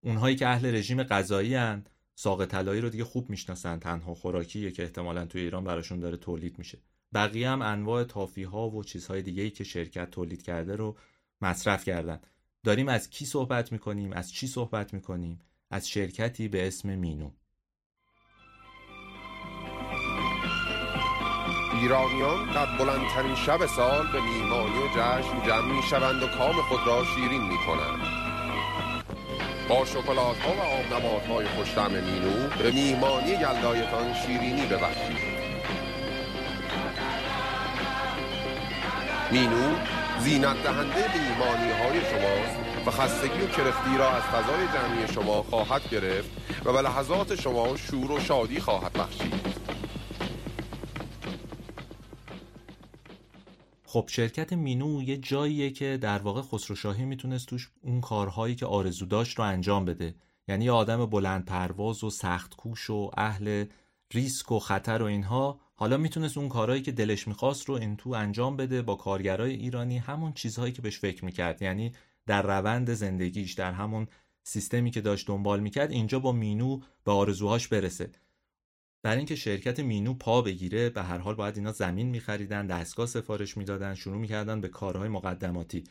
[0.00, 1.84] اونهایی که اهل رژیم غذایی هن.
[2.22, 6.58] ساق طلایی رو دیگه خوب می‌شناسن تنها خوراکیه که احتمالا توی ایران براشون داره تولید
[6.58, 6.78] میشه.
[7.14, 10.96] بقیه هم انواع تافی ها و چیزهای دیگه ای که شرکت تولید کرده رو
[11.40, 12.20] مصرف کردن.
[12.64, 17.30] داریم از کی صحبت می‌کنیم؟ از چی صحبت می‌کنیم؟ از شرکتی به اسم مینو.
[21.82, 26.80] ایرانیان در بلندترین شب سال به میهمانی و جشن جمع می شوند و کام خود
[26.86, 28.09] را شیرین می کنند
[29.70, 35.40] با شکلات ها و آب نبات های خوشتم مینو به میهمانی یلدایتان شیرینی ببخشید.
[39.30, 39.74] مینو
[40.20, 42.56] زینت دهنده میهمانی های شماست
[42.86, 46.30] و خستگی و کرختی را از فضای جمعی شما خواهد گرفت
[46.64, 49.49] و به لحظات شما شور و شادی خواهد بخشید.
[53.92, 59.06] خب شرکت مینو یه جاییه که در واقع خسروشاهی می‌تونست توش اون کارهایی که آرزو
[59.06, 60.14] داشت رو انجام بده.
[60.48, 63.64] یعنی آدم بلند پرواز و سخت کوش و اهل
[64.12, 68.10] ریسک و خطر و اینها حالا می‌تونست اون کارهایی که دلش می‌خواست رو این تو
[68.10, 71.62] انجام بده با کارگرای ایرانی همون چیزهایی که بهش فکر می‌کرد.
[71.62, 71.92] یعنی
[72.26, 74.06] در روند زندگیش در همون
[74.42, 78.10] سیستمی که داشت دنبال می‌کرد اینجا با مینو به آرزوهاش برسه.
[79.02, 83.56] برای اینکه شرکت مینو پا بگیره به هر حال باید اینا زمین میخریدن دستگاه سفارش
[83.56, 85.84] می‌دادن شروع می‌کردن به کارهای مقدماتی.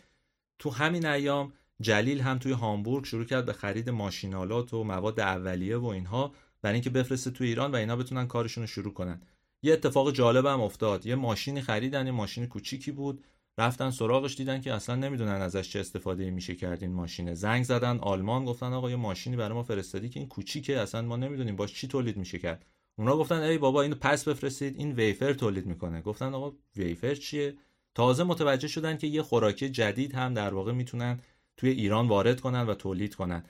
[0.60, 5.78] تو همین ایام جلیل هم توی هامبورگ شروع کرد به خرید ماشینالات و مواد اولیه
[5.78, 9.22] و اینها برای اینکه بفرسته تو ایران و اینا بتونن کارشون رو شروع کنن.
[9.64, 11.06] یه اتفاق جالب هم افتاد.
[11.06, 13.24] یه ماشینی خریدن یه ماشین کوچیکی بود.
[13.58, 18.00] رفتن سراغش دیدن که اصلا نمی‌دونن ازش چه استفاده میشه کرد این ماشینه زنگ زدن
[18.00, 21.74] آلمان گفتن آقا یه ماشینی برای ما فرستادی که این کوچیکه اصلا ما نمی‌دونیم باش
[21.74, 22.66] چی تولید میشه کرد.
[23.00, 26.02] اونا گفتن ای بابا اینو پس بفرستید این ویفر تولید می‌کنه.
[26.02, 27.56] گفتن آقا ویفر چیه؟
[27.96, 31.20] تازه متوجه شدن که یه خوراکی جدید هم در واقع می‌تونن
[31.58, 33.44] توی ایران وارد کنن و تولید کنن.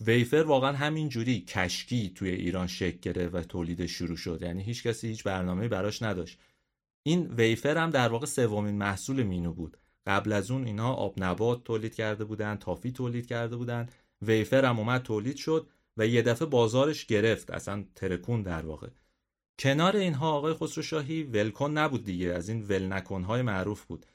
[0.00, 4.38] ویفر واقعا همین جوری کشکی توی ایران شکل گرفت و تولید شروع شد.
[4.42, 6.38] یعنی هیچ کسی هیچ برنامه براش نداشت.
[7.02, 9.76] این ویفر هم در واقع سومین محصول مینو بود.
[10.06, 13.88] قبل از اون اینا آب نبات تولید کرده بودن تافی تولید کرده بودن.
[14.22, 15.66] ویفر هم اومد تولید شد.
[15.96, 17.50] و یه دفعه بازارش گرفت.
[17.50, 18.88] اصلا ترکون در واقع.
[19.58, 22.32] کنار اینها آقای خسروشاهی ولکن نبود دیگه.
[22.32, 24.06] از این ول نکنهای معروف بود.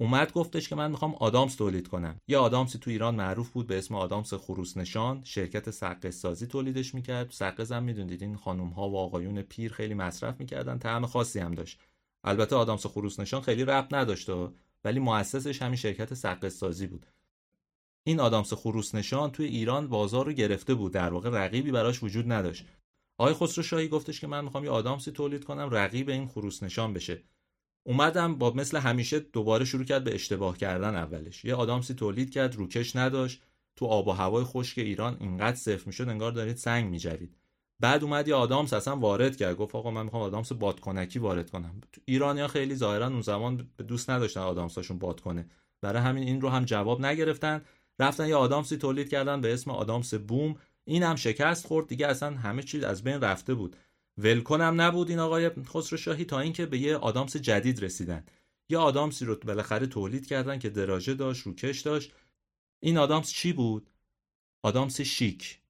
[0.00, 2.20] اومد گفتش که من می‌خوام آدامس تولید کنم.
[2.28, 6.94] یه آدامسی تو ایران معروف بود به اسم آدامس خروس نشان شرکت سقه سازی تولیدش
[6.94, 7.30] می‌کرد.
[7.30, 10.78] سقه هم می‌دونید این خانم ها و آقایون پیر خیلی مصرف می‌کردن.
[10.78, 11.80] طعم خاصی هم داشت.
[12.24, 14.48] البته آدامس خروس نشان خیلی ربط نداشته
[14.84, 17.06] ولی مؤسسش همین شرکت سقه سازی بود.
[18.08, 20.92] این آدامس خروس نشان توی ایران بازار رو گرفته بود.
[20.92, 22.64] در واقع رقیبی براش وجود نداشت.
[23.18, 26.92] آقای خسرو شاهی گفتش که من می‌خوام یه آدامسی تولید کنم رقیب این خروس نشان
[26.92, 27.22] بشه.
[27.86, 31.44] اومدم با مثل همیشه دوباره شروع کرد به اشتباه کردن اولش.
[31.44, 33.42] یه آدامسی تولید کرد روکش نداشت.
[33.76, 37.36] تو آب و هوای خشک ایران اینقدر صفر می‌شد انگار دارید سنگ میجوید.
[37.80, 39.56] بعد اومد یه آدامس اصلا وارد کرد.
[39.56, 41.80] گفت آقا من می‌خوام آدامس بادکنکی وارد کنم.
[42.04, 45.46] ایرانیا خیلی ظاهرا اون زمان دوست نداشتن آدامساشون باد کنه.
[45.80, 47.62] برای همین این رو هم جواب نگرفتن.
[47.98, 50.56] رفتن یه آدامسی تولید کردن به اسم آدامس بوم.
[50.84, 51.86] این هم شکست خورد.
[51.86, 53.76] دیگه اصلا همه چیز از بین رفته بود.
[54.18, 58.24] ولکن هم نبود این آقای خسرو شاهی تا اینکه به یه آدامس جدید رسیدن.
[58.68, 62.12] یه آدامسی رو بالاخره تولید کردن که دراژه داشت روکش داشت.
[62.80, 63.90] این آدامس چی بود؟
[64.62, 65.60] آدامس شیک.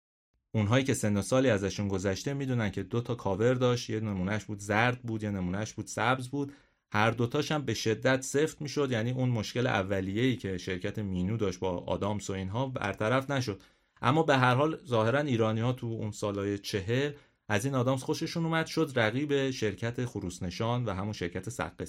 [0.55, 3.91] اونهایی که سن و سالی ازشون گذشته می‌دونن که دو تا کاور داشت.
[3.91, 6.53] یه نمونهش بود زرد بود یه نمونهش بود سبز بود.
[6.93, 8.93] هر دوتاش هم به شدت سفت می‌شد.
[8.93, 13.63] یعنی اون مشکل اولیه‌ای که شرکت مینو داشت با آدامس و اینها برطرف نشد.
[14.03, 17.13] اما به هر حال ظاهرا ایرانی ها تو اون سالهای چهل
[17.49, 21.87] از این آدامس خوششون اومد شد رقیب شرکت خروسنشان و همون شرکت سقه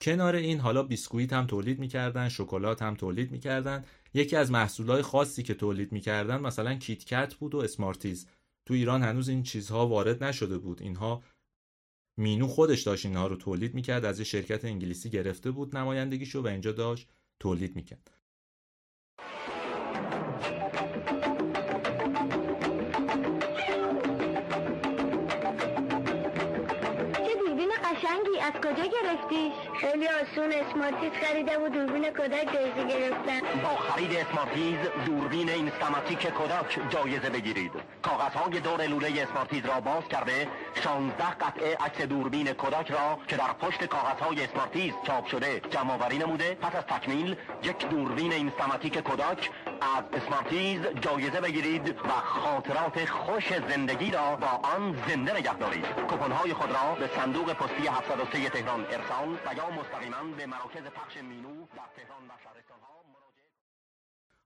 [0.00, 3.84] کنار این حالا بیسکویت هم تولید می‌کردن شکلات هم تولید می‌کردن.
[4.14, 8.26] یکی از محصولات خاصی که تولید می‌کردن مثلا کیت کت بود و اسمارتیز.
[8.66, 10.82] تو ایران هنوز این چیزها وارد نشده بود.
[10.82, 11.22] اینها
[12.16, 16.46] مینو خودش داشت اینها رو تولید می‌کرد از یه شرکت انگلیسی گرفته بود نمایندگیشو و
[16.46, 17.08] اینجا داشت
[17.40, 18.10] تولید می‌کرد.
[28.44, 33.40] از کجا گرفتیش؟ خیلی آسون اسمارتیز خریده و دوربین کودک جایزه گرفتن.
[33.62, 37.72] با خرید اسمارتیز دوربین اینستاماتیک کودک جایزه بگیرید.
[38.02, 43.52] کاغذهای دور لوله اسمارتیز را باز کرده 16 قطعه عکس دوربین کودک را که در
[43.60, 46.54] پشت کاغذهای اسمارتیز چاپ شده جمع نموده.
[46.54, 49.50] پس از تکمیل یک دوربین اینستاماتیک کودک
[49.80, 55.84] از اسمارتیز جایزه بگیرید و خاطرات خوش زندگی را با آن زنده نگه دارید.
[56.32, 61.16] های خود را به صندوق پستی 703 تهران ارسال و یا مستقیما به مراکز پخش
[61.16, 63.04] مینو در تهران و شهرستان ها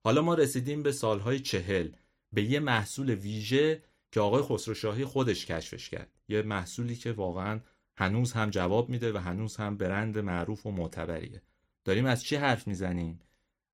[0.03, 1.89] حالا ما رسیدیم به سالهای چهل.
[2.33, 6.09] به یه محصول ویژه که آقای خسروشاهی خودش کشفش کرد.
[6.27, 7.59] یه محصولی که واقعا
[7.97, 11.41] هنوز هم جواب میده و هنوز هم برند معروف و معتبریه.
[11.85, 13.19] داریم از چی حرف می‌زنیم؟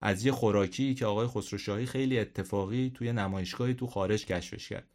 [0.05, 4.87] از یه خوراکی که آقای خسروشاهی خیلی اتفاقی توی نمایشگاهی تو خارج کشفش کرد.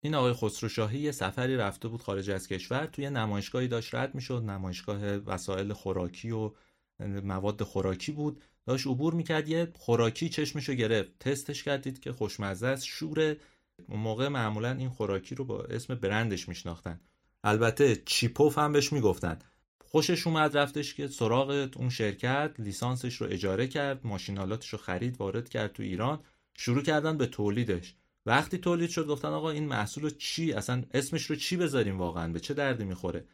[0.00, 4.42] این آقای خسروشاهی یه سفری رفته بود خارج از کشور توی نمایشگاهی داشت رد می‌شد
[4.42, 6.50] نمایشگاه وسایل خوراکی و
[7.00, 8.42] مواد خوراکی بود.
[8.66, 11.18] داشت عبور می‌کرد یه خوراکی چشمشو گرفت.
[11.18, 13.36] تستش کردید که خوشمزه است شوره.
[13.88, 17.00] اون موقع معمولا این خوراکی رو با اسم برندش میشناختن.
[17.44, 19.38] البته چیپوف هم بهش می‌گفتن.
[19.88, 25.48] خوشش اومد رفتش که سراغ اون شرکت لیسانسش رو اجاره کرد ماشینالاتش رو خرید وارد
[25.48, 26.20] کرد تو ایران.
[26.54, 27.94] شروع کردن به تولیدش.
[28.26, 32.32] وقتی تولید شد گفتن آقا این محصول رو چی؟ اصلا اسمش رو چی بذاریم واقعا؟
[32.32, 33.24] به چه دردی می‌خوره؟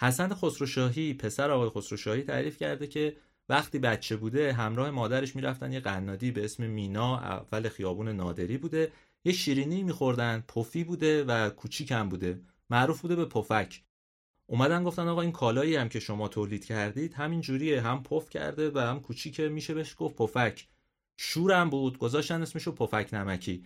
[0.00, 3.16] حسن خسروشاهی پسر آقای خسروشاهی تعریف کرده که
[3.48, 8.92] وقتی بچه بوده همراه مادرش می‌رفتن یه قنادی به اسم مینا اول خیابون نادری بوده.
[9.24, 12.40] یه شیرینی میخوردن پفی بوده و کوچیکم بوده.
[12.70, 13.82] معروف بوده به پفک.
[14.46, 18.70] اومدن گفتن آقا این کالایی هم که شما تولید کردید همین جوریه هم پف کرده
[18.70, 20.68] و هم کوچیکه میشه بهش گفت پفک.
[21.16, 23.64] شورم بود گذاشتن اسمشو پفک نمکی.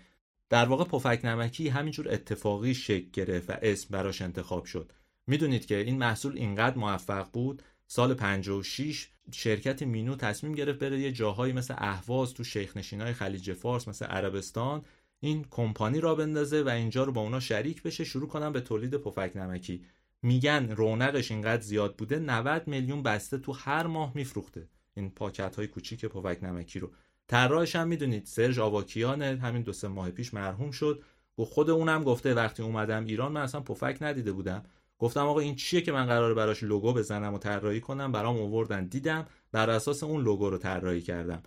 [0.49, 4.93] در واقع پفک نمکی همینجور اتفاقی شکل گرفت و اسم براش انتخاب شد.
[5.27, 11.13] می‌دونید که این محصول اینقدر موفق بود سال 56 شرکت مینو تصمیم گرفت بره یه
[11.13, 14.85] جاهایی مثل اهواز تو شیخ نشینای خلیج فارس مثل عربستان
[15.21, 18.97] این کمپانی را بندازه و اینجا رو با اونا شریک بشه شروع کنن به تولید
[18.97, 19.85] پفک نمکی.
[20.23, 24.69] میگن رونقش اینقدر زیاد بوده 90 میلیون بسته تو هر ماه میفروخته.
[24.95, 26.91] این پاکت های کوچیک پفک نمکی رو.
[27.29, 31.03] طراحش هم می‌دونید سرژ آواکیان همین دو سه ماه پیش مرحوم شد.
[31.39, 34.63] و خود اونم گفته وقتی اومدم ایران من اصلا پفک ندیده بودم.
[34.99, 38.87] گفتم آقا این چیه که من قراره براش لوگو بزنم و طراحی کنم؟ برام آوردن
[38.87, 41.43] دیدم بر اساس اون لوگو رو طراحی کردم.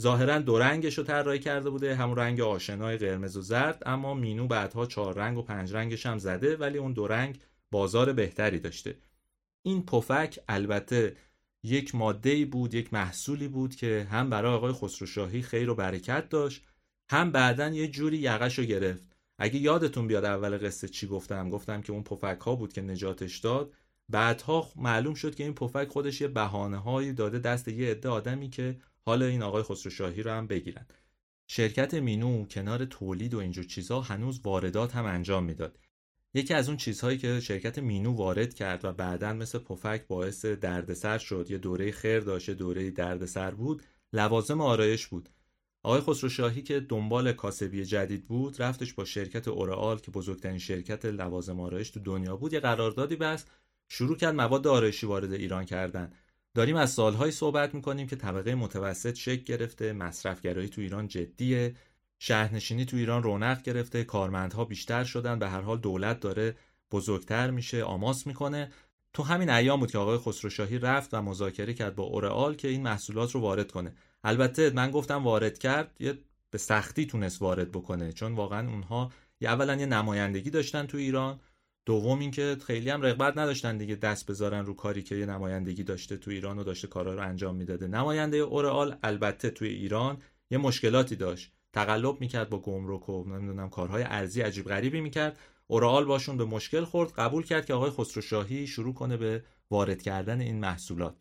[0.00, 4.46] ظاهرا دو رنگش رو طراحی کرده بوده همون رنگ آشنای قرمز و زرد اما مینو
[4.46, 7.38] بعدها چهار رنگ و پنج رنگش هم زده ولی اون دو رنگ
[7.72, 8.98] بازار بهتری داشته.
[9.62, 11.16] این پفک البته
[11.62, 16.62] یک ماده بود یک محصولی بود که هم برای آقای خسروشاهی خیر و برکت داشت
[17.10, 19.04] هم بعدا یه جوری یقش رو گرفت.
[19.38, 23.38] اگه یادتون بیاد اول قصه چی گفتم؟ گفتم که اون پفک ها بود که نجاتش
[23.38, 23.72] داد.
[24.08, 28.50] بعدها معلوم شد که این پفک خودش یه بهانه هایی داده دست یه عده آدمی
[28.50, 30.86] که حال این آقای خسروشاهی رو هم بگیرن.
[31.46, 35.78] شرکت مینو کنار تولید و اینجور چیزها هنوز واردات هم انجام می‌داد.
[36.34, 41.18] یکی از اون چیزهایی که شرکت مینو وارد کرد و بعدا مثل پفک باعث دردسر
[41.18, 45.28] شد یه دوره خیر داشت دوره دردسر بود لوازم آرایش بود.
[45.84, 51.60] آقای خسروشاهی که دنبال کاسبی جدید بود رفتش با شرکت اورئال که بزرگترین شرکت لوازم
[51.60, 53.50] آرایش تو دنیا بود یه قراردادی بست
[53.88, 56.12] شروع کرد مواد آرایشی وارد ایران کردن.
[56.54, 61.74] داریم از سالهایی صحبت می‌کنیم که طبقه متوسط شکل گرفته مصرفگرایی تو ایران جدیه.
[62.24, 66.56] شهرنشینی تو ایران رونق گرفته کارمندها بیشتر شدن به هر حال دولت داره
[66.90, 68.70] بزرگتر میشه آماس می‌کنه.
[69.12, 72.82] تو همین ایام بود که آقای خسروشاهی رفت و مذاکره کرد با اورئال که این
[72.82, 73.94] محصولات رو وارد کنه.
[74.24, 76.18] البته من گفتم وارد کرد یه
[76.50, 81.40] به سختی تونست وارد بکنه چون واقعا اونها یه اولا یه نمایندگی داشتن تو ایران
[81.86, 86.16] دوم اینکه خیلی هم رغبت نداشتن دیگه دست بذارن رو کاری که یه نمایندگی داشته
[86.16, 87.86] تو ایران و داشته کارا رو انجام می‌داده.
[87.86, 91.52] نماینده اورئال البته توی ایران یه مشکلاتی داشت.
[91.72, 95.38] تقلب می‌کرد با گمرک و نمی‌دونم کارهای ارزی عجیب غریبی می‌کرد.
[95.66, 100.40] اورال باشون به مشکل خورد قبول کرد که آقای خسروشاهی شروع کنه به وارد کردن
[100.40, 101.16] این محصولات.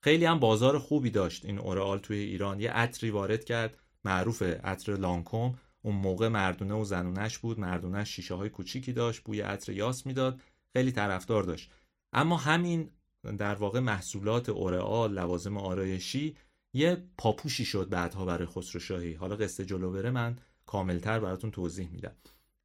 [0.00, 2.60] خیلی هم بازار خوبی داشت این اورال توی ایران.
[2.60, 5.58] یه عطری وارد کرد معروف عطر لانکوم.
[5.82, 7.60] اون موقع مردونه و زنونش بود.
[7.60, 10.40] مردونش شیشه های کوچیکی داشت بوی عطر یاس می‌داد.
[10.72, 11.70] خیلی طرفدار داشت.
[12.12, 12.90] اما همین
[13.38, 16.36] در واقع محصولات اورئال لوازم آرایشی
[16.76, 19.12] یه پاپوشی شد بعدها برای خسروشاهی.
[19.12, 22.14] حالا قصه جلو بره من کاملتر براتون توضیح میدم.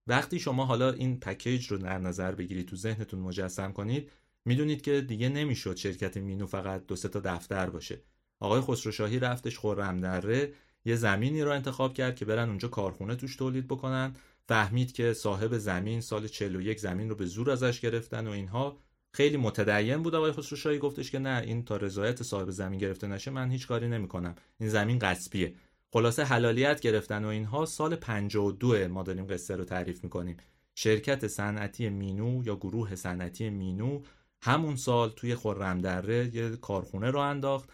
[0.07, 4.11] وقتی شما حالا این پکیج رو در نظر بگیرید تو ذهنتون مجسم کنید
[4.45, 8.01] می‌دونید که دیگه نمی‌شد شرکت مینو فقط دو تا دفتر باشه.
[8.39, 10.53] آقای خسروشاهی رفتش خرم دره
[10.85, 14.13] یه زمینی رو انتخاب کرد که برن اونجا کارخونه توش تولید بکنن.
[14.47, 18.77] فهمید که صاحب زمین سال 41 زمین رو به زور ازش گرفتن و اینها.
[19.13, 20.77] خیلی متدین بود آقای خسروشاهی.
[20.77, 24.35] گفتش که نه این تا رضایت صاحب زمین گرفته نشه من هیچ کاری نمی‌کنم.
[24.59, 25.55] این زمین غصبیه
[25.93, 30.37] خلاصه حلالیت گرفتن و اینها سال 52 ما داریم قصه رو تعریف می‌کنیم.
[30.75, 34.01] شرکت صنعتی مینو یا گروه صنعتی مینو
[34.41, 37.69] همون سال توی خرمدره یه کارخونه رو انداخت.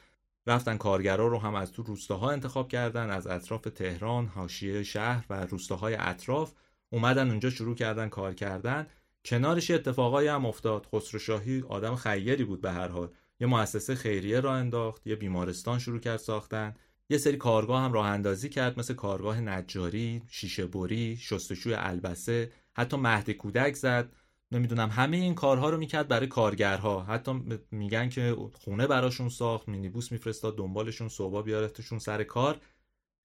[0.48, 5.46] رفتن کارگرا رو هم از تو روستاها انتخاب کردن از اطراف تهران، حاشیه شهر و
[5.46, 6.54] روستاهای اطراف.
[6.90, 8.88] اومدن اونجا شروع کردن کار کردن.
[9.28, 10.86] کنارش اتفاقایی هم افتاد.
[10.86, 13.10] خسروشاهی آدم خیری بود به هر حال.
[13.40, 16.76] یه مؤسسه خیریه را انداخت یه بیمارستان شروع کرد ساختن.
[17.10, 22.98] یه سری کارگاه هم راه اندازی کرد مثل کارگاه نجاری، شیشه بری، شستشوی البسه، حتی
[22.98, 24.14] مهد کودک زد.
[24.52, 27.04] نمی‌دونم همه این کارها رو می‌کرد برای کارگرها.
[27.04, 32.60] حتی میگن که خونه براشون ساخت مینیبوس میفرستاد دنبالشون صبح بیارتشون سر کار.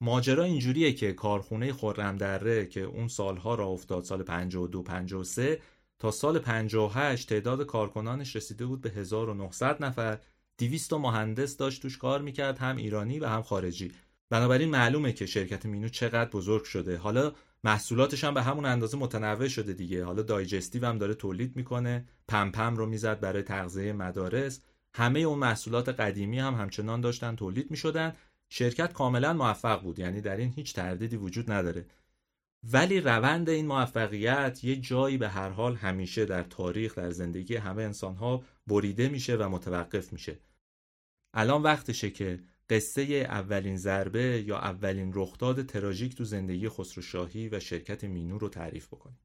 [0.01, 5.59] ماجرا اینجوریه که کارخونه خرم دره که اون سالها را افتاد سال 52 53
[6.03, 10.19] تا سال 58 تعداد کارکنانش رسیده بود به 1900 نفر.
[10.59, 13.93] 200 مهندس داشت توش کار می‌کرد هم ایرانی و هم خارجی.
[14.31, 16.97] بنابراین معلومه که شرکت مینو چقدر بزرگ شده.
[16.97, 17.33] حالا
[17.65, 20.05] محصولاتش هم به همون اندازه متنوع شده دیگه.
[20.05, 24.61] حالا دایجستیو هم داره تولید می‌کنه پمپم رو می‌زد برای تغذیه مدارس.
[24.95, 28.13] همه اون محصولات قدیمی هم همچنان داشتن تولید می‌شدن.
[28.53, 31.87] شرکت کاملا موفق بود یعنی در این هیچ تردیدی وجود نداره.
[32.65, 37.83] ولی روند این موفقیت یه جایی به هر حال همیشه در تاریخ در زندگی همه
[37.83, 40.39] انسان ها بریده میشه و متوقف میشه.
[41.35, 42.41] الان وقتشه که
[42.71, 48.87] قصه اولین ضربه یا اولین رخداد تراژیک تو زندگی خسروشاهی و شرکت مینو رو تعریف
[48.87, 49.19] بکنیم.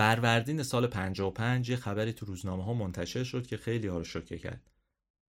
[0.00, 4.38] فروردین سال 55 یه خبری تو روزنامه ها منتشر شد که خیلی ها رو شوکه
[4.38, 4.70] کرد.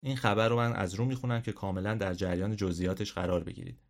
[0.02, 3.80] این خبر رو من از رو می‌خونم که کاملا در جریان جزئیاتش قرار بگیرید.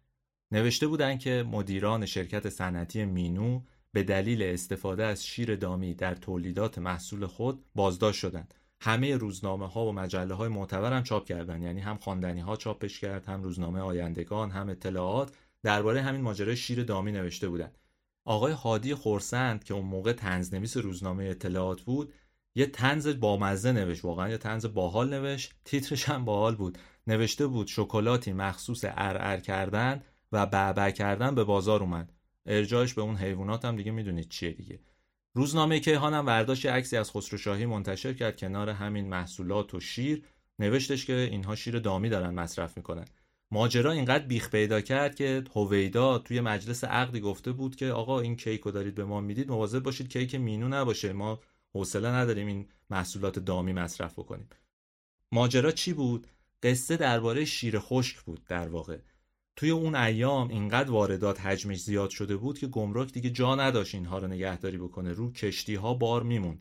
[0.53, 3.62] نوشته بودن که مدیران شرکت صنعتی مینو
[3.93, 8.55] به دلیل استفاده از شیر دامی در تولیدات محصول خود بازداشت شدند.
[8.81, 13.01] همه روزنامه ها و مجله های معتبر هم چاپ کردن یعنی هم خواندنی ها چاپش
[13.01, 17.78] کرد هم روزنامه آیندگان هم اطلاعات درباره همین ماجرای شیر دامی نوشته بودند.
[18.25, 22.12] آقای هادی خورسند که اون موقع تنزنویس روزنامه اطلاعات بود
[22.55, 26.79] یه تنز بامزه نوشت واقعا یه تنز باحال نوشت تیترش هم باحال بود.
[27.07, 30.03] نوشته بود شکلاتی مخصوص ارعر کردن
[30.33, 32.12] و بعبع کردن به بازار اومد.
[32.47, 34.81] ارجاعش به اون حیوانات هم دیگه می‌دونید چیه دیگه.
[35.35, 40.25] روزنامه کیهان هم ورداشت عکسی از خسروشاهی منتشر کرد کنار همین محصولات و شیر.
[40.59, 43.05] نوشتش که اینها شیر دامی دارن مصرف می‌کنن.
[43.53, 48.36] ماجرا اینقدر بیخ پیدا کرد که هویدا توی مجلس عقدی گفته بود که آقا این
[48.36, 51.40] کیک رو دارید به ما می‌دید مواظب باشید کیک مینو نباشه ما
[51.74, 54.48] حوصله نداریم این محصولات دامی مصرف بکنیم.
[55.32, 56.26] ماجرا چی بود؟
[56.62, 58.98] قصه درباره شیر خشک بود در واقع.
[59.57, 64.18] توی اون ایام اینقدر واردات حجمش زیاد شده بود که گمرک دیگه جا نداشت اینها
[64.18, 66.59] رو نگهداری بکنه رو کشتی ها بار میمون.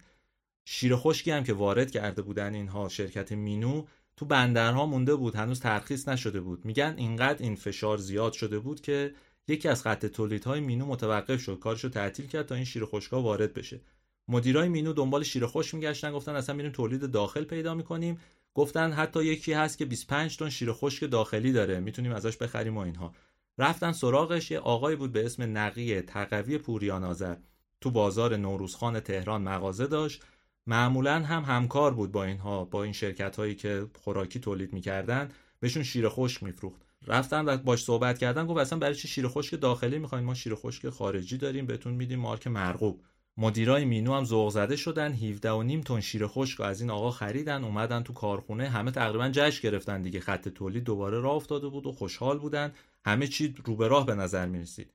[0.66, 3.86] شیر خشکی هم که وارد کرده بودن اینها شرکت مینو
[4.20, 6.66] تو بندرها مونده بود هنوز ترخیص نشده بود.
[6.66, 9.14] میگن اینقدر این فشار زیاد شده بود که
[9.48, 11.60] یکی از خط تولیدهای مینو متوقف شد.
[11.60, 13.82] کارشو تعطیل کرد تا این شیر خشکا وارد بشه.
[14.28, 18.20] مدیرای مینو دنبال شیر خشک میگشتن گفتن اصلا میریم تولید داخل پیدا می‌کنیم.
[18.54, 22.80] گفتن حتی یکی هست که 25 تن شیر خشک داخلی داره می‌تونیم ازش بخریم و
[22.80, 23.14] اینها.
[23.58, 27.36] رفتن سراغش یه آقایی بود به اسم نقی تقوی پوریان آذر.
[27.82, 30.24] تو بازار نوروزخان تهران مغازه داشت.
[30.70, 35.84] معمولا هم همکار بود با اینها با این شرکت هایی که خوراکی تولید می‌کردن بهشون
[35.84, 36.82] شیر خشک میفروخت.
[37.08, 40.56] رفتن و باش صحبت کردن گفت اصلا برای چی شیر خشک داخلی می‌خواین؟ ما شیر
[40.56, 43.02] خشک خارجی داریم بهتون میدیم مارک مرغوب.
[43.38, 47.12] مدیرای مینو هم ذوق زده شدن 17 و نیم تن شیر خشک از این آقا
[47.12, 50.20] خریدن اومدن تو کارخونه همه تقریبا جشن گرفتن دیگه.
[50.20, 52.72] خط تولید دوباره راه افتاده بود و خوشحال بودن.
[53.06, 54.94] همه چی رو به راه به نظر می‌رسید.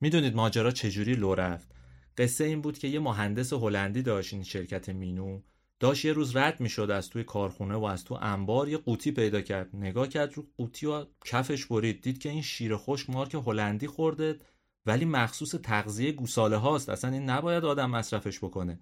[0.00, 1.75] می‌دونید ماجرا چجوری لو رفت؟
[2.18, 5.40] قصه این بود که یه مهندس هلندی داشت این شرکت مینو
[5.80, 9.40] داشت یه روز رد می‌شد از توی کارخونه و از تو انبار یه قوطی پیدا
[9.40, 9.76] کرد.
[9.76, 12.02] نگاه کرد رو قوطی و کفش برید.
[12.02, 14.38] دید که این شیر خشک مارک هلندی خورده
[14.86, 16.88] ولی مخصوص تغذیه گوساله هاست.
[16.88, 18.80] اصلا این نباید آدم مصرفش بکنه.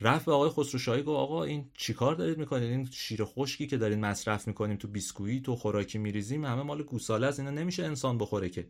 [0.00, 4.00] رفت به آقای خسروشاهی گفت آقا این چیکار دارید می‌کنید؟ این شیر خشکی که دارین
[4.00, 7.40] مصرف می‌کنیم تو بیسکویت و خوراکی میریزیم همه مال گوساله است.
[7.40, 8.68] اینا نمیشه انسان بخوره که.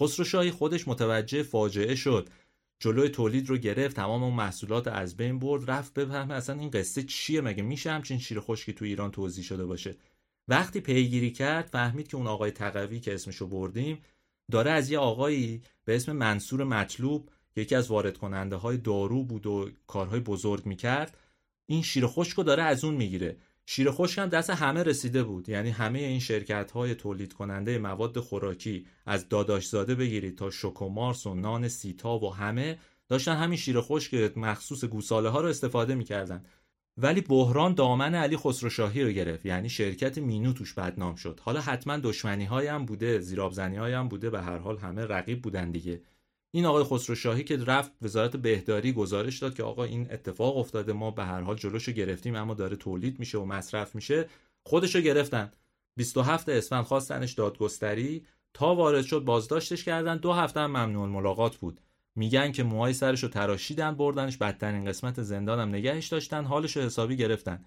[0.00, 2.28] خسروشاهی خودش متوجه فاجعه شد.
[2.82, 7.02] جلوی تولید رو گرفت تمام اون محصولات از بین برد رفت بفهمه اصلا این قصه
[7.02, 9.96] چیه مگه میشه همچین شیر خشکی تو ایران توضیح شده باشه؟
[10.48, 13.98] وقتی پیگیری کرد فهمید که اون آقای تقوی که اسمشو بردیم
[14.50, 19.46] داره از یه آقایی به اسم منصور مطلوب یکی از وارد کننده های دارو بود
[19.46, 21.16] و کارهای بزرگ می‌کرد
[21.66, 23.36] این شیر خشک رو داره از اون می‌گیره.
[23.66, 25.48] شیر خشک هم دست همه رسیده بود.
[25.48, 31.26] یعنی همه این شرکت های تولید کننده مواد خوراکی از داداش زاده بگیرید تا شوکومارس
[31.26, 36.44] و نان سیتا و همه داشتن همین شیر خشک مخصوص گوساله ها رو استفاده می‌کردن.
[36.96, 39.46] ولی بحران دامن علی خسروشاهی رو گرفت.
[39.46, 41.40] یعنی شرکت مینو توش بدنام شد.
[41.42, 44.30] حالا حتما دشمنی هم بوده زیرابزنی هم بوده.
[44.30, 46.02] به هر حال همه رقیب بودن دیگه.
[46.54, 51.10] این آقای خسروشاهی که رفت وزارت بهداری گزارش داد که آقا این اتفاق افتاده ما
[51.10, 54.28] به هر حال جلوشو گرفتیم اما داره تولید میشه و مصرف میشه.
[54.62, 55.52] خودشو گرفتن.
[55.96, 60.16] 27 اسفند خواستنش دادگستری تا وارد شد بازداشتش کردن.
[60.16, 61.80] دو هفته هم ممنوع ملاقات بود.
[62.16, 67.64] میگن که موهای سرشو تراشیدن بردنش بدترین قسمت زندانم نگهش داشتن حالشو حسابی گرفتن.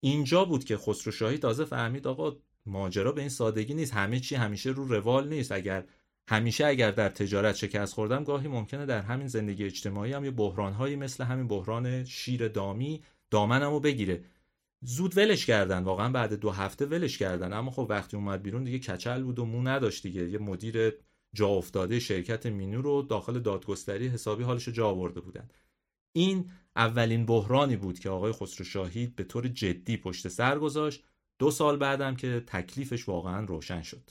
[0.00, 3.94] اینجا بود که خسروشاهی تازه فهمید آقا ماجرا به این سادگی نیست.
[3.94, 5.52] همه چی همیشه رو روال نیست.
[5.52, 5.84] اگر
[6.28, 10.96] همیشه اگر در تجارت شکست خوردم گاهی ممکنه در همین زندگی اجتماعی هم یه بحرانهایی
[10.96, 14.24] مثل همین بحران شیر دامی دامنمو بگیره.
[14.84, 17.52] زود ولش کردن واقعا بعد دو هفته ولش کردن.
[17.52, 20.30] اما خب وقتی اومد بیرون دیگه کچل بود و مو نداشت دیگه.
[20.30, 20.92] یه مدیر
[21.34, 25.48] جا افتاده شرکت مینو رو داخل دادگستری حسابی حالش جا آورده بودن.
[26.12, 31.04] این اولین بحرانی بود که آقای خسرو شاهید به طور جدی پشت سر گذاشت.
[31.38, 34.10] دو سال بعدم که تکلیفش واقعا روشن شد.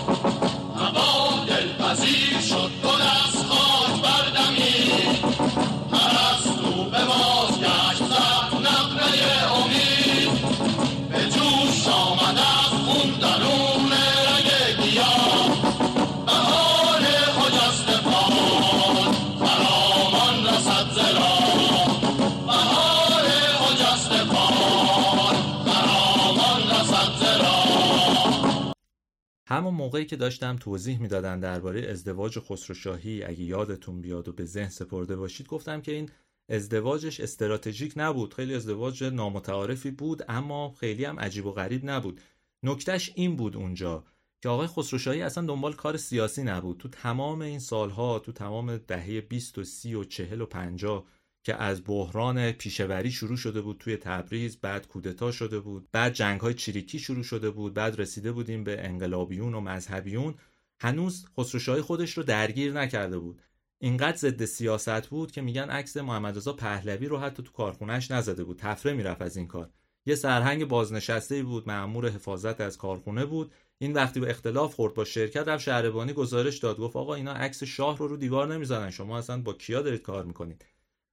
[29.51, 34.69] همون موقعی که داشتم توضیح می‌دادن درباره ازدواج خسروشاهی اگه یادتون بیاد و به ذهن
[34.69, 36.09] سپرده باشید گفتم که این
[36.49, 42.21] ازدواجش استراتژیک نبود خیلی ازدواج نامتعارفی بود اما خیلی هم عجیب و غریب نبود.
[42.63, 44.03] نکتهش این بود اونجا
[44.41, 46.77] که آقای خسروشاهی اصلا دنبال کار سیاسی نبود.
[46.77, 51.05] تو تمام این سالها تو تمام دهه 20 و 30 و 40 و 50
[51.43, 56.41] که از بحران پیشوری شروع شده بود توی تبریز بعد کودتا شده بود بعد جنگ
[56.41, 60.35] های چریکی شروع شده بود بعد رسیده بودیم به انقلابیون و مذهبیون.
[60.79, 63.41] هنوز خسروشاهی خودش رو درگیر نکرده بود.
[63.79, 68.43] اینقدر ضد سیاست بود که میگن عکس محمد رضا پهلوی رو حتی تو کارخونهش نزده
[68.43, 68.59] بود.
[68.59, 69.69] تفره می‌رفت از این کار.
[70.05, 73.51] یه سرهنگ بازنشسته بود مأمور حفاظت از کارخونه بود.
[73.77, 76.77] این وقتی به اختلاف خورد با شرکت رفت شهربانی گزارش داد.
[76.77, 80.25] گفت آقا اینا عکس شاه رو رو دیوار نمی‌زنن شما اصلا با کیا دارید کار
[80.25, 80.65] می‌کنید؟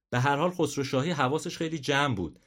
[0.09, 2.39] به هر حال خسروشاهی حواسش خیلی جمع بود.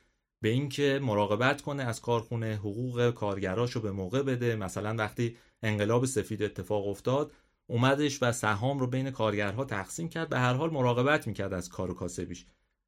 [0.42, 6.42] به اینکه مراقبت کنه از کارخونه حقوق کارگراشو به موقع بده مثلا وقتی انقلاب سفید
[6.42, 7.32] اتفاق افتاد
[7.66, 11.90] اومدش و سهام رو بین کارگرها تقسیم کرد به هر حال مراقبت می‌کرد از کار
[11.90, 12.46] و کاسبیش.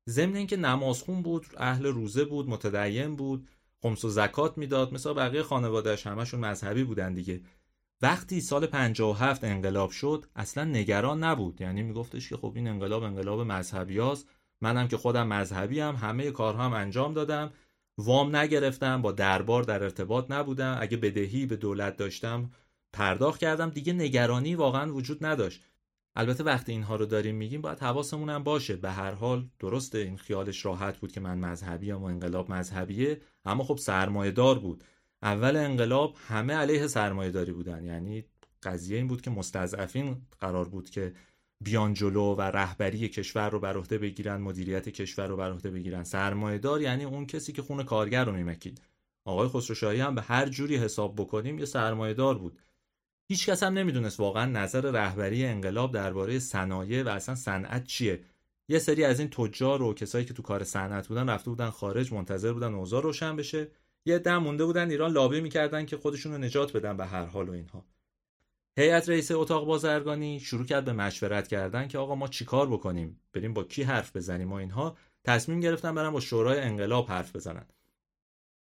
[0.09, 3.49] ضمن اینکه نمازخون بود اهل روزه بود متدین بود
[3.83, 7.41] خمس و زکات می‌داد مثلا بقیه خانوادهش همشون مذهبی بودن دیگه.
[8.03, 11.61] وقتی سال 57 انقلاب شد اصلا نگران نبود.
[11.61, 14.29] یعنی میگفتش که خب این انقلاب انقلاب مذهبی هست.
[14.61, 17.53] منم که خودم مذهبی هم همه کارها هم انجام دادم.
[17.99, 20.77] وام نگرفتم با دربار در ارتباط نبودم.
[20.81, 22.51] اگه بدهی به دولت داشتم
[22.93, 23.71] پرداخت کردم.
[23.71, 25.65] دیگه نگرانی واقعا وجود نداشت.
[26.17, 28.77] البته وقتی اینها رو داریم میگیم باید حواسمون هم باشه.
[28.77, 33.21] به هر حال درسته این خیالش راحت بود که من مذهبی و انقلاب مذهبیه.
[33.45, 34.85] اما خب سرمایه دار بود.
[35.23, 37.85] اول انقلاب همه علیه سرمایه داری بودن.
[37.85, 38.25] یعنی
[38.63, 41.15] قضیه این بود که مستضعفین قرار بود که
[41.65, 46.05] بیان جلو و رهبری کشور رو بر عهده بگیرن مدیریت کشور رو بر عهده بگیرن.
[46.05, 48.81] سرمایه دار یعنی اون کسی که خون کارگر رو میمکید.
[49.25, 52.59] آقای خسروشاهی هم به هر جوری حساب بکنیم یه سرمایه دار بود.
[53.29, 58.21] هیچ کس هم نمی‌دونست واقعا نظر رهبری انقلاب درباره صنایع و اصلا صنعت چیه.
[58.69, 62.13] یه سری از این تجار و کسایی که تو کار صنعت بودن رفته بودن خارج
[62.13, 63.69] منتظر بودن اوضاع روشن بشه.
[64.07, 67.49] یه دم مونده بودن ایران لابی می‌کردن که خودشون رو نجات بدن به هر حال
[67.49, 67.85] و اینها.
[68.79, 73.55] هیئت رئیس اتاق بازرگانی شروع کرد به مشورت کردن که آقا ما چیکار بکنیم؟ بریم
[73.55, 77.67] با کی حرف بزنیم؟ و اینها تصمیم گرفتن برن با شورای انقلاب حرف بزنن.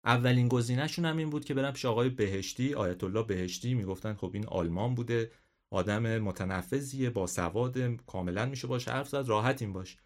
[0.05, 3.73] اولین گزینهشون هم این بود که برن پیش آقای بهشتی آیت الله بهشتی.
[3.73, 5.31] می‌گفتن خب این آلمان بوده
[5.71, 9.97] آدم متنفذیه با سواد کاملا میشه باش حرف زد راحت این باش.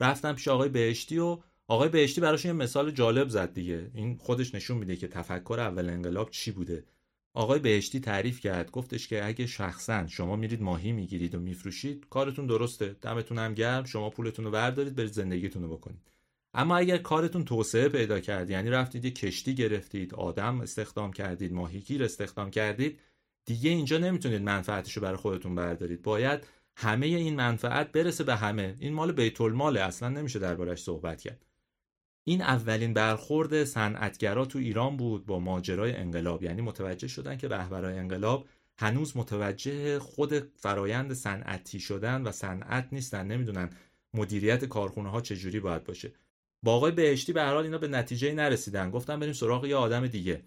[0.00, 3.90] رفتن پیش آقای بهشتی و آقای بهشتی براشون یه مثال جالب زد دیگه.
[3.94, 6.84] این خودش نشون میده که تفکر اول انقلاب چی بوده.
[7.38, 8.70] آقای بهشتی تعریف کرد.
[8.70, 12.96] گفتش که اگه شخصا شما میرید ماهی می‌گیرید و میفروشید کارتون درسته.
[13.00, 13.84] دمتون هم گرم.
[13.84, 16.10] شما پولتون رو بردارید برید زندگیتون رو بکنید.
[16.54, 22.04] اما اگر کارتون توسعه پیدا کرد یعنی رفتید یه کشتی گرفتید آدم استخدام کردید ماهیگیر
[22.04, 23.00] استخدام کردید
[23.44, 26.02] دیگه اینجا نمی‌تونید منفعتش رو برای خودتون بردارید.
[26.02, 28.76] باید همه این منفعت برسه به همه.
[28.80, 31.47] این مال بیت اصلا نمیشه دربارش صحبت کرد.
[32.28, 36.42] این اولین برخورد صنعتگرا تو ایران بود با ماجرای انقلاب.
[36.42, 38.48] یعنی متوجه شدن که رهبرای انقلاب
[38.78, 43.26] هنوز متوجه خود فرایند صنعتی شدن و صنعت نیستن.
[43.26, 43.70] نمی‌دونن
[44.14, 46.12] مدیریت کارخونه ها چجوری باید باشه.
[46.62, 48.90] با آقای بهشتی به هر حال اینا به نتیجه نرسیدن.
[48.90, 50.42] گفتن بریم سراغ یه آدم دیگه.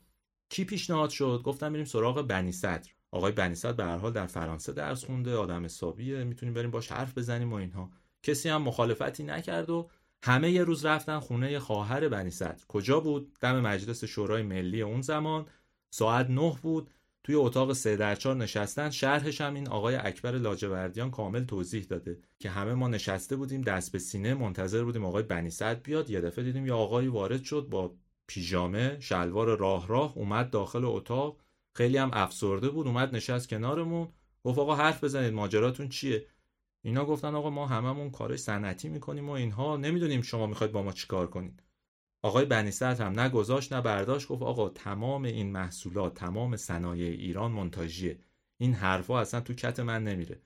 [0.50, 2.90] کی پیشنهاد شد؟ گفتن بریم سراغ بنی صدر.
[3.12, 6.24] آقای بنی صدر به هر حال در فرانسه درس خونده آدم حسابیه.
[6.24, 7.92] می‌تونیم بریم باش حرف بزنیم و اینها.
[8.24, 9.90] کسی هم مخالفتی نکرد و
[10.24, 15.02] همه یه روز رفتن خونه خواهر بنی صدر کجا بود؟ دم مجلس شورای ملی اون
[15.02, 15.46] زمان.
[15.90, 16.92] ساعت نه بود.
[17.24, 18.90] توی اتاق سه در چهار نشستن.
[18.90, 23.92] شرحش هم این آقای اکبر لاجوردیان کامل توضیح داده که همه ما نشسته بودیم دست
[23.92, 26.10] به سینه منتظر بودیم آقای بنی صدر بیاد.
[26.10, 27.96] یه دفعه دیدیم یه آقایی وارد شد با
[28.28, 31.42] پیژامه شلوار راه راه اومد داخل اتاق.
[31.76, 34.08] خیلی هم افسرده بود اومد نشست کنارمون.
[34.44, 36.26] گفت آقا حرف بزنید ماجراتون چیه؟
[36.84, 39.78] اینا گفتن آقا ما هممون کارش صنعتی می‌کنیم و اینها.
[39.78, 41.64] نمی‌دونیم شما می‌خواید با ما چیکار کنید
[42.22, 43.32] آقای بنیصد هم نه
[43.72, 44.28] نه برداشت.
[44.28, 48.20] گفت آقا تمام این محصولات تمام صنایع ایران منتاژیه
[48.58, 50.42] این حرفا اصلا تو کت من نمیره.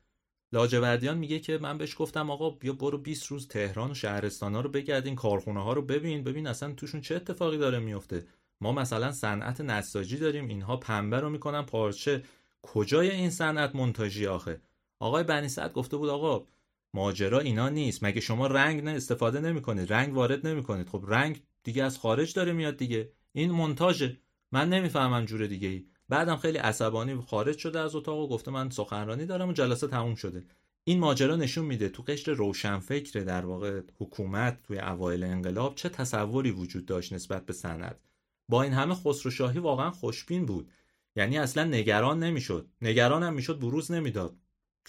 [0.52, 4.62] لاجوردیان میگه که من بهش گفتم آقا بیا برو 20 روز تهران و شهرستان ها
[4.62, 6.24] رو بگردین کارخونه ها رو ببین.
[6.24, 8.26] ببین اصلا توشون چه اتفاقی داره میفته
[8.62, 10.48] ما مثلا صنعت نساجی داریم.
[10.48, 12.24] اینها پنبه رو می‌کنن پارچه.
[12.62, 14.62] کجای این صنعت منتاژی آخه؟
[15.00, 16.46] آقای بنیصد گفته بود آقا
[16.94, 18.04] ماجرا اینا نیست.
[18.04, 19.94] مگه شما رنگ نه استفاده نمی‌کنید.
[19.94, 20.90] رنگ وارد نمی‌کنید.
[20.90, 23.12] خب رنگ دیگه از خارج داره میاد دیگه.
[23.34, 24.18] این مونتاژه
[24.52, 25.86] من نمی‌فهمم جور دیگه ای.
[26.10, 30.16] بعدم خیلی عصبانی خارج شده از اتاق و گفته من سخنرانی دارم و جلسه تموم
[30.16, 30.44] شده.
[30.84, 36.52] این ماجرا نشون میده تو قشر روشنفکر در واقع حکومت توی اوایل انقلاب چه تصوری
[36.52, 38.00] وجود داشت نسبت به صنعت
[38.50, 40.72] با این همه خسرو شاهی واقعا خوشبین بود.
[41.16, 42.68] یعنی اصلا نگران نمی‌شد.
[42.82, 44.36] نگران هم می‌شد بروز نمی‌داد.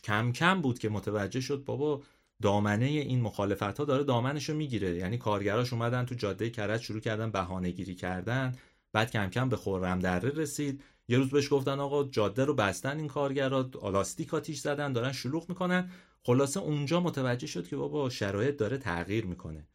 [0.04, 2.02] کم کم بود که متوجه شد بابا
[2.42, 4.96] دامنه این مخالفت ها داره دامنشو می‌گیره.
[4.96, 8.54] یعنی کارگراش اومدن تو جاده کرج شروع کردن بهانه گیری کردن.
[8.92, 10.82] بعد کم کم به خورم دره رسید.
[11.08, 15.48] یه روز بهش گفتن آقا جاده رو بستن این کارگرا آلاستیک آتیش زدن دارن شلوغ
[15.48, 15.90] می‌کنن.
[16.22, 19.68] خلاصه اونجا متوجه شد که بابا شرایط داره تغییر می‌کنه.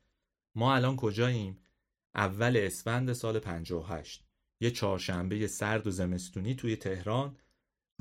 [0.56, 1.58] ما الان کجاییم؟
[2.16, 4.24] اول اسفند سال 58
[4.62, 7.36] یه چهارشنبه سرد و زمستونی توی تهران.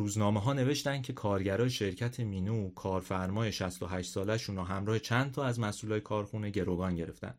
[0.01, 5.61] روزنامه ها نوشتن که کارگرای شرکت مینو کارفرمای 68 سالشون رو همراه چند تا از
[5.61, 7.34] مسئولای کارخونه گروگان گرفتن.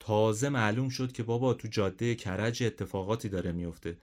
[0.00, 3.98] تازه معلوم شد که بابا تو جاده کرج اتفاقاتی داره میفته.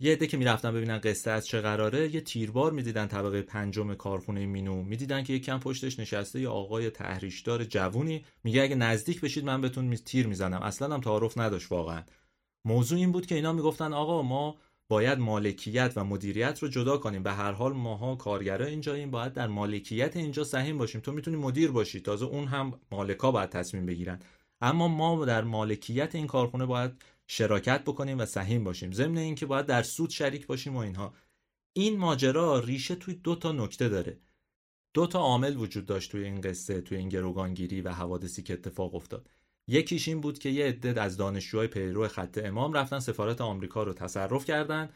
[0.00, 4.46] یه عده که می‌رفتن ببینن قصه از چه قراره یه تیربار می‌دیدن طبقه پنجم کارخونه
[4.46, 9.44] مینو می‌دیدن که یک کم پشتش نشسته یه آقای تحریشدار جوونی میگه اگه نزدیک بشید
[9.44, 12.02] من بهتون تیر می‌زنم اصلا هم تعارف نداشت واقعا
[12.64, 14.56] موضوع این بود که اینا می‌گفتن آقا ما
[14.88, 17.22] باید مالکیت و مدیریت رو جدا کنیم.
[17.22, 21.00] به هر حال ماها کارگرا اینجاییم باید در مالکیت اینجا سهیم باشیم.
[21.00, 22.00] تو می‌تونی مدیر باشی.
[22.00, 24.20] تازه اون هم مالکا باید تصمیم بگیرن.
[24.60, 26.92] اما ما در مالکیت این کارخونه باید
[27.26, 28.92] شراکت بکنیم و سهیم باشیم.
[28.92, 31.14] ضمن اینکه باید در سود شریک باشیم و اینها.
[31.72, 34.20] این ماجرا ریشه توی دو تا نکته داره.
[34.94, 38.94] دو تا عامل وجود داشت توی این قصه توی این گروگانگیری و حوادثی که اتفاق
[38.94, 39.30] افتاد.
[39.68, 43.92] یکیش این بود که یه عده از دانشجوهای پیرو خط امام رفتن سفارت آمریکا رو
[43.92, 44.88] تصرف کردن.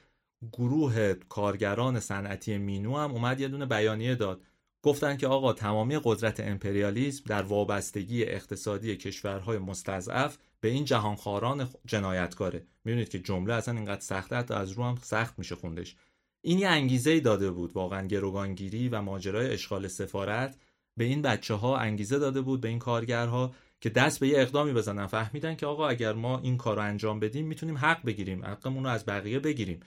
[0.53, 4.43] گروه کارگران صنعتی مینو هم اومد یه دونه بیانیه داد.
[4.83, 12.67] گفتن که آقا تمامی قدرت امپریالیسم در وابستگی اقتصادی کشورهای مستضعف به این جهانخواران جنایتکاره.
[12.85, 15.97] می‌بینید که جمله اصلا اینقدر سخته حتی از رو هم سخت میشه خوندش.
[16.43, 20.57] این یه انگیزه داده بود واقعا گروگانگیری و ماجرای اشغال سفارت
[20.97, 23.55] به این بچه ها انگیزه داده بود به این کارگرها.
[23.81, 25.07] که دست به یه اقدامی بزنن.
[25.07, 28.91] فهمیدن که آقا اگر ما این کار رو انجام بدیم می‌تونیم حق بگیریم حقمون رو
[28.91, 29.81] از بقیه بگیریم.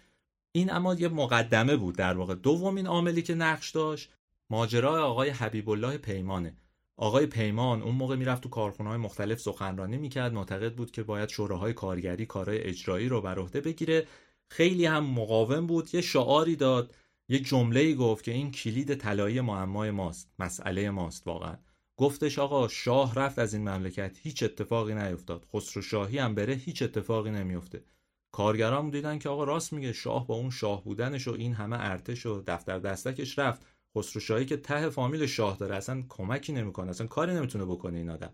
[0.52, 2.36] این اما یه مقدمه بود در واقع.
[2.36, 4.12] دومین عاملی که نقش داشت
[4.50, 6.58] ماجرای آقای حبیب الله پیمانه.
[6.98, 10.34] آقای پیمان اون موقع می‌رفت تو کارخونه های مختلف سخنرانی می‌کرد.
[10.34, 14.08] معتقد بود که باید شوراهای کارگری کارهای اجرایی رو بر عهده بگیره.
[14.48, 15.96] خیلی هم مقاوم بود.
[15.96, 16.96] یه شعاری داد
[17.30, 21.58] یه جمله گفت که این کلید طلایی معمای ماست مسئله ماست واقعا.
[21.98, 25.46] گفتش آقا شاه رفت از این مملکت هیچ اتفاقی نیفتاد.
[25.54, 27.84] خسرو شاهی هم بره هیچ اتفاقی نمیفته.
[28.32, 32.26] کارگرام دیدن که آقا راست میگه شاه با اون شاه بودنش و این همه ارتش
[32.26, 33.68] و دفتر دستکش رفت.
[33.98, 38.34] خسروشاهی که ته فامیل شاه داره اصلا کمکی نمی‌کنه اصلا کاری نمی‌تونه بکنه این آدم.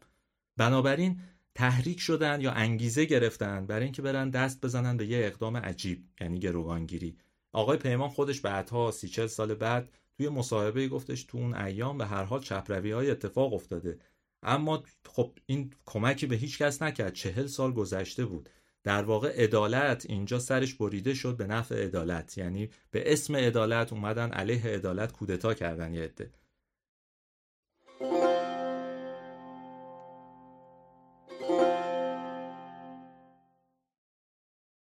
[0.57, 1.19] بنابراین
[1.55, 6.39] تحریک شدن یا انگیزه گرفتن برای اینکه برن دست بزنن به یه اقدام عجیب یعنی
[6.39, 7.17] گروگانگیری.
[7.51, 9.89] آقای پیمان خودش بعدها سی چل سال بعد
[10.19, 13.99] توی مصاحبه گفتش تو اون ایام به هر حال چپروی های اتفاق افتاده.
[14.43, 17.13] اما خب این کمکی به هیچ کس نکرد.
[17.13, 18.49] چهل سال گذشته بود.
[18.83, 22.37] در واقع عدالت اینجا سرش بریده شد به نفع عدالت.
[22.37, 26.31] یعنی به اسم عدالت اومدن علیه عدالت کودتا کردن یه عده.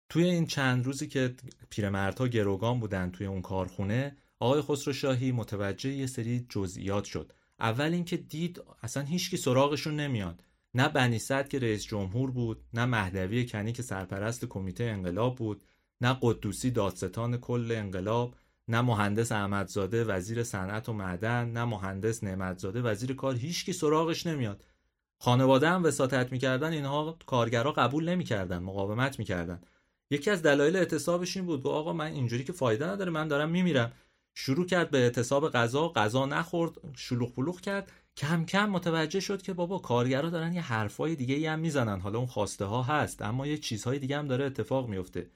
[0.08, 1.34] توی این چند روزی که
[1.70, 7.32] پیرمردها گروگان بودن توی اون کارخونه آقای خسرو شاهی متوجه یه سری جزئیات شد.
[7.60, 10.42] اول اینکه دید اصلا هیچکی سراغشون نمیاد.
[10.74, 11.18] نه بنی
[11.50, 15.64] که رئیس جمهور بود نه مهدوی کنی که سرپرست کمیته انقلاب بود
[16.00, 18.34] نه قدوسی دادستان کل انقلاب
[18.68, 24.64] نه مهندس احمدزاده وزیر صنعت و معدن نه مهندس نعمتزاده وزیر کار هیچکی سراغش نمیاد.
[25.18, 29.60] خانواده هم وساطت می‌کردن اینها کارگرا قبول نمی‌کردن مقاومت می‌کردن.
[30.10, 33.50] یکی از دلایل اعتصابش این بود گفت آقا من اینجوری که فایده نداره من دارم
[33.50, 33.92] میمیرم.
[34.40, 37.92] شروع کرد به اعتصاب غذا غذا نخورد شلوغ پلوغ کرد.
[38.16, 42.00] کم کم متوجه شد که بابا کارگرا دارن یه حرفای دیگه ای هم می‌زنن.
[42.00, 45.30] حالا اون خواسته ها هست اما یه چیزهای دیگه هم داره اتفاق میفته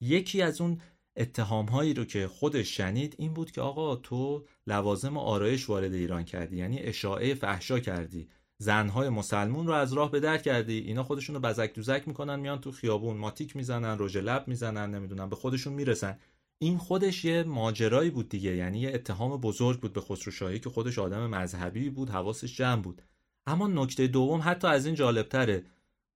[0.00, 0.80] یکی از اون
[1.16, 6.24] اتهام هایی رو که خودش شنید این بود که آقا تو لوازم آرایش وارد ایران
[6.24, 8.28] کردی یعنی اشاعه فحشا کردی.
[8.58, 10.78] زنهای مسلمون رو از راه به در کردی.
[10.78, 15.28] اینا خودشون رو بزک دوزک می‌کنن میان تو خیابون ماتیک می‌زنن رژ لب می‌زنن نمی‌دونم
[15.28, 16.18] به خودشون می‌رسن.
[16.58, 18.56] این خودش یه ماجرایی بود دیگه.
[18.56, 23.02] یعنی یه اتهام بزرگ بود به خسرو که خودش آدم مذهبی بود حواسش جمع بود.
[23.46, 25.64] اما نکته دوم حتی از این جالبتره.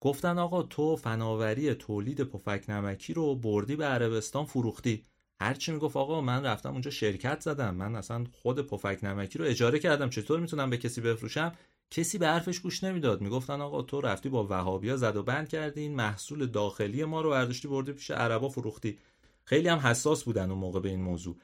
[0.01, 5.05] گفتن آقا تو فناوری تولید پفک نمکی رو بردی به عربستان فروختی.
[5.41, 7.75] هرچی می‌گفت آقا من رفتم اونجا شرکت زدم.
[7.75, 10.11] من اصلا خود پفک نمکی رو اجاره کردم.
[10.11, 11.53] چطور می‌تونم به کسی بفروشم؟
[11.91, 13.21] کسی به حرفش گوش نمی‌داد.
[13.21, 15.81] می‌گفتن آقا تو رفتی با وهابیا زد و بند کردی.
[15.81, 18.99] این محصول داخلی ما رو برداشتی بردی پیش عربا فروختی.
[19.45, 21.37] خیلی هم حساس بودن اون موقع به این موضوع.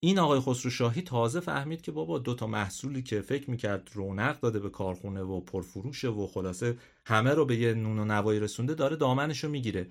[0.00, 4.40] این آقای خسرو شاهی تازه فهمید که بابا دو تا محصولی که فکر می‌کرد رونق
[4.40, 8.74] داده به کارخونه و پرفروشه و خلاصه همه رو به یه نون و نوایی رسونده
[8.74, 9.88] داره دامنش رو می‌گیره.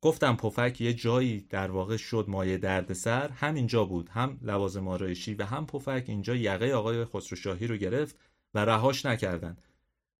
[0.00, 4.08] گفتم پفک یه جایی در واقع شد مایه دردسر همینجا بود.
[4.08, 8.18] هم لوازم آرایشی و هم پفک اینجا یقه آقای خسرو شاهی رو گرفت
[8.54, 9.56] و رهاش نکردن.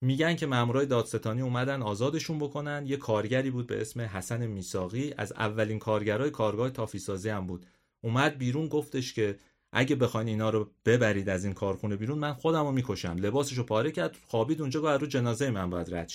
[0.03, 2.85] میگن که مامورای دادستانی اومدن آزادشون بکنن.
[2.87, 7.67] یه کارگری بود به اسم حسن میساقی از اولین کارگرای کارگاه تافیسازی هم بود.
[8.05, 9.39] اومد بیرون گفتش که
[9.73, 13.17] اگه بخواین اینا رو ببرید از این کارخونه بیرون من خودم رو می‌کشم.
[13.17, 16.13] لباسشو پاره کرد خوابید اونجا گفت رو جنازه من باید رد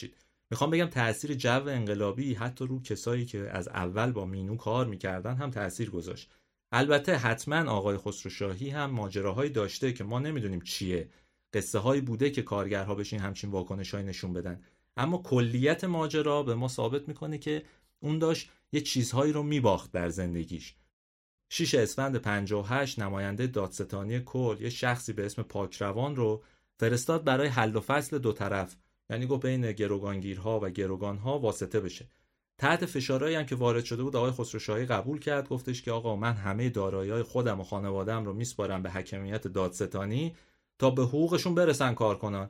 [0.52, 5.36] می‌خوام بگم تاثیر جو انقلابی حتی رو کسایی که از اول با مینو کار می‌کردن
[5.36, 6.32] هم تاثیر گذاشت.
[6.72, 11.10] البته حتما آقای خسرو هم ماجراهایی داشته که ما نمی‌دونیم چیه.
[11.56, 14.62] قصه هایی بوده که کارگرها بشین همچین واکنش های نشون بدن.
[14.98, 17.64] اما کلیت ماجرا به ما ثابت می‌کنه که
[18.00, 20.76] اون داشت یه چیزهایی رو میباخت در زندگیش.
[21.50, 26.44] 6 اسفند 58 نماینده دادستانی کل یه شخصی به اسم پاکروان رو
[26.80, 28.76] فرستاد برای حل و فصل دو طرف.
[29.10, 32.08] یعنی گفت بین گروگانگیرها و گروگانها واسطه بشه.
[32.58, 35.50] تحت فشارهایی هم که وارد شده بود آقای خسروشاهی قبول کرد.
[35.50, 40.36] گفتش که آقا من همه دارایی خودم و خانوادم رو میسپارم به حکمیت دادستانی.
[40.80, 42.50] تا به حقوقشون برسن کار کنن.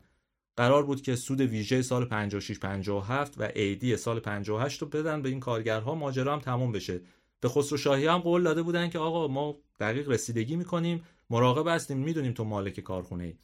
[0.57, 5.29] قرار بود که سود ویژه سال 56 57 و عیدی سال 58 رو بدن به
[5.29, 7.01] این کارگرها ماجرا هم تموم بشه.
[7.39, 11.97] به خسرو شاهی هم قول داده بودن که آقا ما دقیق رسیدگی می‌کنیم مراقب هستیم
[11.97, 13.37] می‌دونیم تو مالک کارخونه ای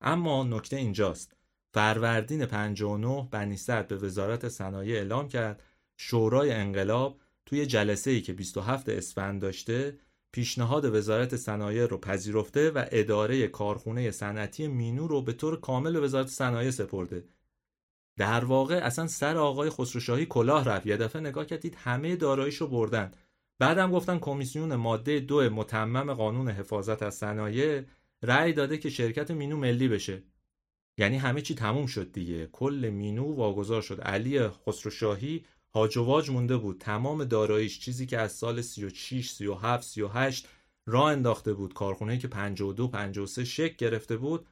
[0.00, 1.36] اما نکته اینجاست.
[1.74, 3.56] فروردین 59 بنی
[3.88, 5.62] به وزارت صنایع اعلام کرد
[5.96, 9.98] شورای انقلاب توی جلسه ای که 27 اسفند داشته
[10.32, 16.00] پیشنهاد وزارت صنایع رو پذیرفته و اداره کارخونه صنعتی مینو رو به طور کامل به
[16.00, 17.24] وزارت صنایع سپرده.
[18.16, 20.86] در واقع اصلا سر آقای خسروشاهی کلاه رفت.
[20.86, 23.10] یه دفعه نگاه کردید همه داراییش رو بردن.
[23.58, 27.82] بعدم گفتن کمیسیون ماده دو متمم قانون حفاظت از صنایع
[28.22, 30.22] رأی داده که شرکت مینو ملی بشه.
[30.98, 32.46] یعنی همه چی تموم شد دیگه.
[32.46, 34.00] کل مینو واگذار شد.
[34.00, 35.44] علی خسروشاهی
[35.74, 36.80] هاج و واج مونده بود.
[36.80, 40.48] تمام داراییش چیزی که از سال 36 37 38
[40.86, 41.74] راه انداخته بود.
[41.74, 44.46] کارخونه که 52 53 شک گرفته بود.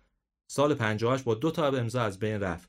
[0.51, 2.69] سال 58 با دو تا امضا از بین رفت.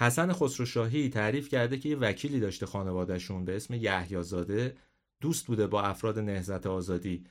[0.00, 4.24] حسن خسروشاهی تعریف کرده که یه وکیلی داشته خانوادهشون به اسم یحیی
[5.20, 7.24] دوست بوده با افراد نهضت آزادی.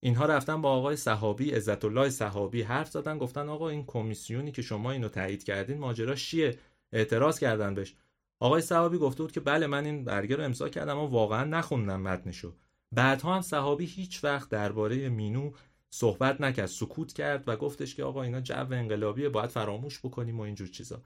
[0.00, 4.62] اینها رفتن با آقای صحابی عزت الله صحابی حرف زدن گفتن آقا این کمیسیونی که
[4.62, 6.58] شما اینو تایید کردین ماجرا چیه؟
[6.92, 7.94] اعتراض کردن بهش.
[8.42, 12.00] آقای صحابی گفته بود که بله من این برگه رو امضا کردم و واقعا نخوندم
[12.00, 12.54] متنشو.
[12.92, 15.52] بعدها هم صحابی هیچ وقت درباره مینو
[15.90, 20.42] صحبت نکرد سکوت کرد و گفتش که آقا اینا جو انقلابیه باید فراموش بکنیم و
[20.42, 21.02] اینجور چیزا.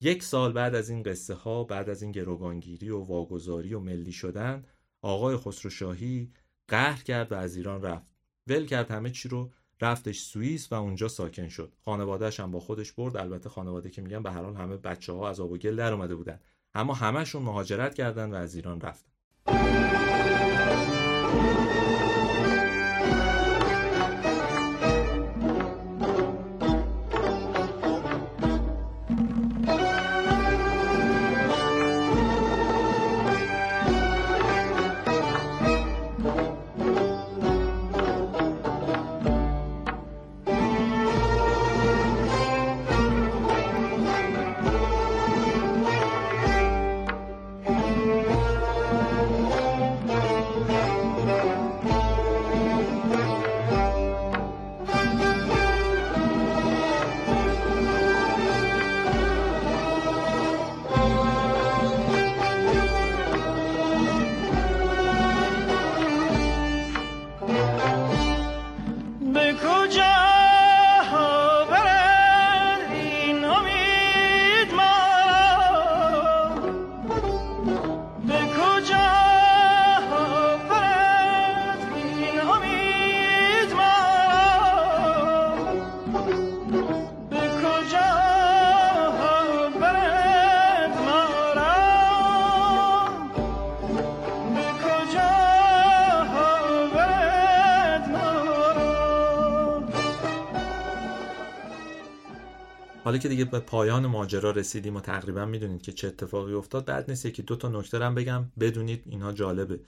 [0.00, 4.12] یک سال بعد از این قصه ها بعد از این گروگانگیری و واگذاری و ملی
[4.12, 4.64] شدن
[5.02, 6.32] آقای خسروشاهی
[6.68, 8.12] قهر کرد و از ایران رفت.
[8.46, 11.72] ول کرد همه چی رو رفتش سوئیس و اونجا ساکن شد.
[11.84, 13.16] خانوادهش هم با خودش برد.
[13.16, 15.92] البته خانواده که میگن به هر حال همه بچه ها از آب و گل در
[15.92, 16.40] اومده بودن.
[16.74, 19.12] اما همهشون مهاجرت کردن و از ایران رفتن.
[103.18, 107.26] که دیگه به پایان ماجرا رسیدیم و تقریبا می‌دونید که چه اتفاقی افتاد بعد نیست.
[107.26, 108.52] که دو تا نکته بگم.
[108.60, 109.80] بدونید اینها جالبه.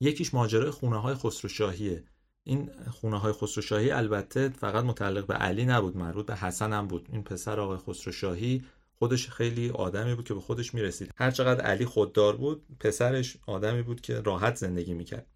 [0.00, 2.04] یکیش ماجرای خونه های خسروشاهیه.
[2.44, 7.08] این خونه های خسروشاهی البته فقط متعلق به علی نبود مربوط به حسن هم بود.
[7.12, 8.64] این پسر آقای خسروشاهی
[8.98, 11.10] خودش خیلی آدمی بود که به خودش می‌رسید.
[11.16, 15.26] هر چقدر علی خوددار بود پسرش آدمی بود که راحت زندگی می‌کرد.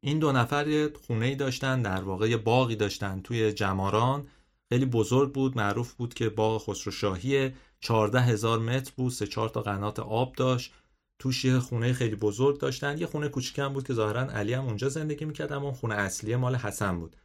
[0.00, 4.26] این دو نفر یه خونه ای داشتن در واقع یه باقی داشتن توی جماران.
[4.72, 9.62] خیلی بزرگ بود معروف بود که باغ خسروشاهی 14 هزار متر بود سه چهار تا
[9.62, 10.72] قنات آب داشت.
[11.18, 12.98] توش یه خونه خیلی بزرگ داشتن.
[12.98, 16.54] یه خونه کوچیکم بود که ظاهرا علی هم اونجا زندگی می‌کرد اما خونه اصلی مال
[16.56, 17.16] حسن بود.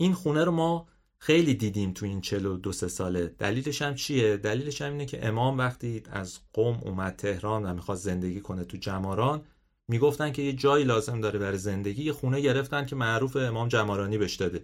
[0.00, 0.86] این خونه رو ما
[1.18, 3.26] خیلی دیدیم تو این 42 سه ساله.
[3.38, 8.04] دلیلش هم چیه؟ دلیلش هم اینه که امام وقتی از قم اومد تهران و می‌خواست
[8.04, 9.42] زندگی کنه تو جماران
[9.88, 12.04] می‌گفتن که یه جایی لازم داره برای زندگی.
[12.04, 14.62] یه خونه گرفتن که معروف امام جمارانی بهش داده.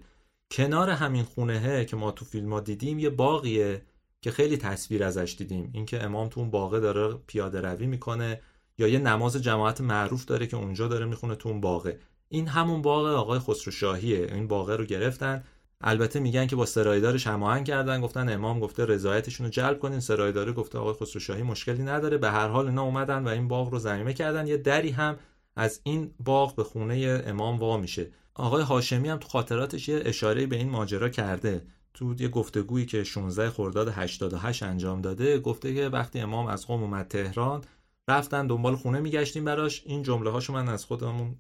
[0.51, 3.83] کنار همین خونه که ما تو فیلم ها دیدیم یه باقیه
[4.23, 5.71] که خیلی تصویر ازش دیدیم.
[5.75, 8.41] اینکه امام تو اون باغه داره پیاده روی می‌کنه
[8.79, 11.99] یا یه نماز جماعت معروف داره که اونجا داره می‌خونه تو اون باغه.
[12.29, 15.45] این همون باغ آقای خسروشاهیه این باغه رو گرفتن.
[15.81, 18.01] البته میگن که با سرایدارش هماهنگ کردن.
[18.01, 20.01] گفتن امام گفته رضایتشون رو جلب کنین.
[20.01, 22.19] سرایداره گفته آقای خسروشاهی مشکلی نداره.
[22.19, 24.47] به هر حال اینا اومدن و این باغ رو زمینه کردن.
[24.47, 25.19] یه دری هم
[25.57, 28.11] از این باغ به خونه امام وا میشه
[28.41, 31.63] آقای هاشمی هم تو خاطراتش یه اشاره به این ماجرا کرده.
[31.95, 36.83] تو یه گفتگویی که 16 خرداد 88 انجام داده گفته که وقتی امام از قم
[36.83, 37.65] اومد تهران
[38.09, 39.83] رفتن دنبال خونه میگشتیم براش.
[39.87, 41.37] این جمله هاشو من از خودمون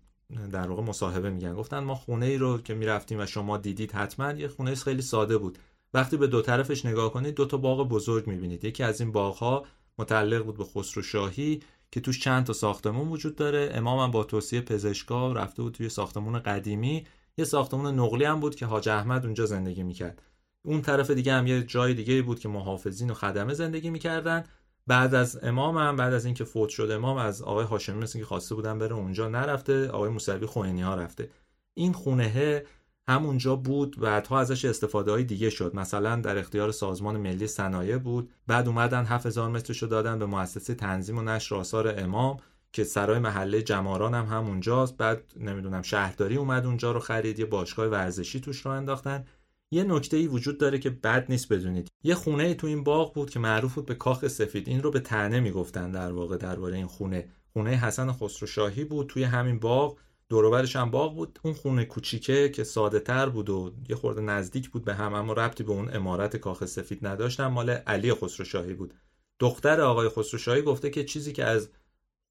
[0.53, 4.33] در واقع مصاحبه میگن گفتن ما خونه ای رو که می‌رفتیم و شما دیدید حتما
[4.33, 5.59] یه خونه خیلی ساده بود.
[5.95, 8.65] وقتی به دو طرفش نگاه کنید دو تا باغ بزرگ می‌بینید.
[8.65, 9.65] یکی از این باغ ها
[9.99, 11.61] متعلق بود به خسرو شاهی.
[11.93, 13.71] که توش چند تا ساختمون وجود داره.
[13.75, 17.07] امامم با توصیه پزشکا رفته بود توی ساختمون قدیمی.
[17.37, 20.23] یه ساختمون نقلی هم بود که حاج احمد اونجا زندگی می‌کرد.
[20.63, 24.45] اون طرف دیگه هم یه جای دیگه بود که محافظین و خدمه زندگی می‌کردن.
[24.87, 28.25] بعد از امام هم بعد از اینکه فوت شد امام از آقای هاشمی مثل که
[28.25, 31.31] خواسته بودن بره اونجا نرفته آقای موسوی خوینی ها رفته.
[31.75, 32.65] این خونه
[33.09, 35.75] همونجا بود بعدها ازش استفاده های دیگه شد.
[35.75, 38.31] مثلا در اختیار سازمان ملی صنایع بود.
[38.47, 42.37] بعد اومدن 7000 مترشو دادن به مؤسسه تنظیم و نشر آثار امام
[42.73, 44.97] که سرای محله جماران هم همونجاست.
[44.97, 49.25] بعد نمی‌دونم شهرداری اومد اونجا رو خرید یه باشگاه ورزشی توش رو انداختن.
[49.71, 51.89] یه نکته ای وجود داره که بد نیست بدونید.
[52.03, 54.69] یه خونه تو این باغ بود که معروف بود به کاخ سفید.
[54.69, 57.29] این رو به تنه می‌گفتن در واقع درباره این خونه.
[57.53, 59.07] خونه حسن خسروشاهی بود.
[59.07, 59.99] توی همین باغ
[60.31, 61.39] دوروبرش هم باغ بود.
[61.43, 65.33] اون خونه کوچیکه که ساده تر بود و یه خورده نزدیک بود به هم اما
[65.33, 68.95] ربطی به اون امارت کاخ سفید نداشتن مال علی خسروشاهی بود.
[69.39, 71.71] دختر آقای خسروشاهی گفته که چیزی که از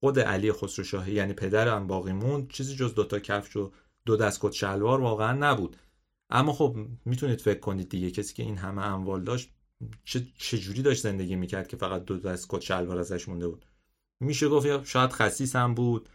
[0.00, 3.72] خود علی خسروشاهی یعنی پدر باقی موند چیزی جز دوتا کفش و
[4.06, 5.76] دو دست شلوار واقعا نبود.
[6.30, 9.50] اما خب می‌تونید فکر کنید دیگه کسی که این همه اموال داشت
[10.04, 13.66] چه چجوری داشت زندگی می‌کرد که فقط دو دست شلوار ازش مونده بود؟
[14.20, 16.08] میشه گفت یا شاید خصیص هم بود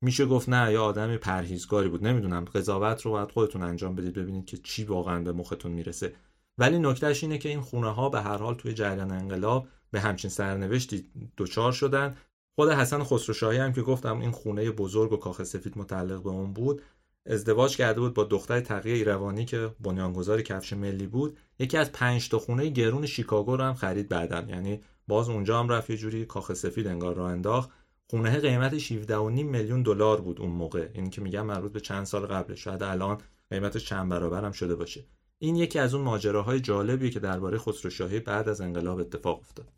[0.00, 2.06] میشه گفت نه یا آدم پرهیزگاری بود.
[2.06, 6.14] نمی‌دونم قضاوت رو باید خودتون انجام بدید ببینید که چی واقعا به مختون می‌رسه.
[6.58, 10.30] ولی نکتهش اینه که این خونه ها به هر حال توی جریان انقلاب به همچین
[10.30, 12.16] سرنوشتی دچار شدن.
[12.58, 16.52] خود حسن خسروشاهی هم که گفتم این خونه بزرگ و کاخ سفید متعلق به اون
[16.52, 16.82] بود
[17.26, 21.38] ازدواج کرده بود با دختر تقیه ایروانی که بنیانگذار کفش ملی بود.
[21.58, 25.68] یکی از پنج تا خونه گرون شیکاگو رو هم خرید بعدن یعنی باز اونجا هم
[25.68, 27.70] رفت یه جوری کاخ سفید انگار را انداخت.
[28.10, 30.88] خونه قیمتش 17.5 میلیون دلار بود اون موقع.
[30.94, 33.18] این که میگم مربوط به چند سال قبل شاید الان
[33.50, 35.04] قیمتش چند برابر هم شده باشه.
[35.38, 39.68] این یکی از اون ماجراهای جالبیه که درباره خسروشاهی بعد از انقلاب اتفاق افتاد.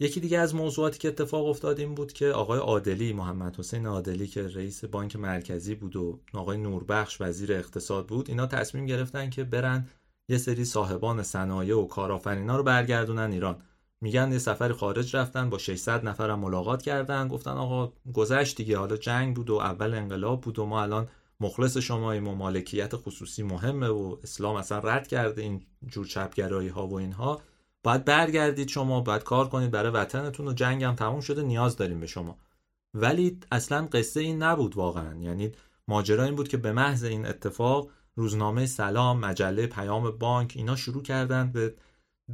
[0.00, 4.26] یکی دیگه از موضوعاتی که اتفاق افتاد این بود که آقای عادلی محمد حسین عادلی
[4.26, 9.44] که رئیس بانک مرکزی بود و آقای نوربخش وزیر اقتصاد بود اینا تصمیم گرفتن که
[9.44, 9.88] برن
[10.28, 13.62] یه سری صاحبان صنایع و کارآفرینا رو برگردونن ایران.
[14.02, 17.28] میگن یه سفر خارج رفتن با 600 نفرم ملاقات کردن.
[17.28, 21.08] گفتن آقا گذشت دیگه حالا جنگ بود و اول انقلاب بود و ما الان
[21.40, 26.86] مخلص شماییم و مالکیت خصوصی مهمه و اسلام اصلا رد کرده این جور چپگرایی ها
[26.86, 27.40] و اینها.
[27.82, 32.00] باید برگردید شما باید کار کنید برای وطنتون و جنگ هم تموم شده نیاز داریم
[32.00, 32.38] به شما.
[32.94, 35.14] ولی اصلا قصه این نبود واقعا.
[35.20, 35.52] یعنی
[35.88, 41.02] ماجرا این بود که به محض این اتفاق روزنامه سلام مجله پیام بانک اینا شروع
[41.02, 41.74] کردن به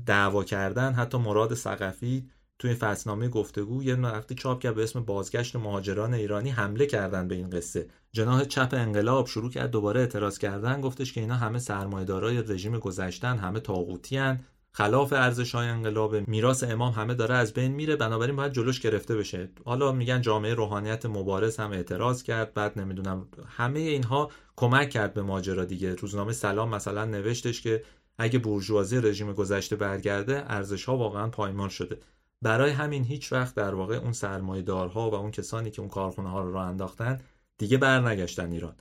[0.07, 5.57] دعوا کردن حتی مراد سقفی توی فصلنامه گفتگو یه وقتی چاپ کرد به اسم بازگشت
[5.57, 7.89] مهاجران ایرانی حمله کردن به این قصه.
[8.13, 13.39] جناح چپ انقلاب شروع کرد دوباره اعتراض کردن گفتش که اینا همه سرمایه‌دارای رژیم گذشتن
[13.39, 18.53] همه طاغوتیان خلاف ارزش های انقلاب میراث امام همه داره از بین میره بنابراین باید
[18.53, 19.49] جلوش گرفته بشه.
[19.65, 25.23] حالا میگن جامعه روحانیت مبارز هم اعتراض کرد بعد نمی‌دونم همه اینها کمک کرد به
[25.23, 25.95] ماجرا دیگه.
[25.95, 27.83] روزنامه سلام مثلا نوشتش که
[28.19, 32.01] اگه بورژوازی رژیم گذشته برگرده ارزش ها واقعا پایمال شده.
[32.43, 36.43] برای همین هیچ وقت در واقع اون سرمایه‌دارها و اون کسانی که اون کارخونه ها
[36.43, 37.21] رو راه انداختن
[37.59, 38.77] دیگه برنگشتن ایران.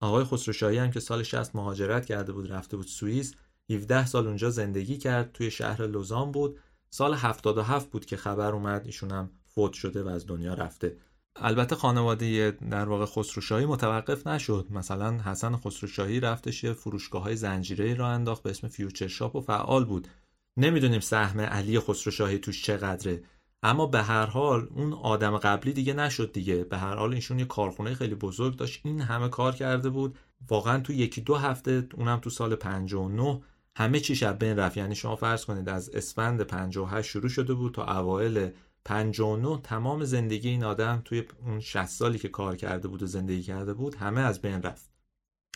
[0.00, 3.34] آقای خسروشاهی هم که سال 60 مهاجرت کرده بود رفته بود سوئیس
[3.70, 6.58] 17 سال اونجا زندگی کرد توی شهر لوزان بود.
[6.90, 10.96] سال 77 بود که خبر اومد ایشون هم فوت شده و از دنیا رفته.
[11.36, 14.66] البته خانواده در واقع خسروشاهی متوقف نشد.
[14.70, 19.40] مثلا حسن خسروشاهی رفتش یه فروشگاه های زنجیره را انداخت به اسم فیوچر شاپ و
[19.40, 20.08] فعال بود.
[20.56, 23.22] نمی‌دونیم سهم علی خسروشاهی توش چقدره.
[23.62, 26.64] اما به هر حال اون آدم قبلی دیگه نشد دیگه.
[26.64, 28.80] به هر حال ایشون یه کارخونه خیلی بزرگ داشت.
[28.84, 30.18] این همه کار کرده بود.
[30.48, 33.40] واقعا تو یکی دو هفته اونم تو سال 59
[33.76, 34.76] همه چی شب بین رفت.
[34.76, 38.50] یعنی شما فرض کنید از اسفند 58 شروع شده بود تا اوایل
[38.84, 43.42] 59 تمام زندگی این آدم توی اون 60 سالی که کار کرده بود و زندگی
[43.42, 44.90] کرده بود همه از بین رفت.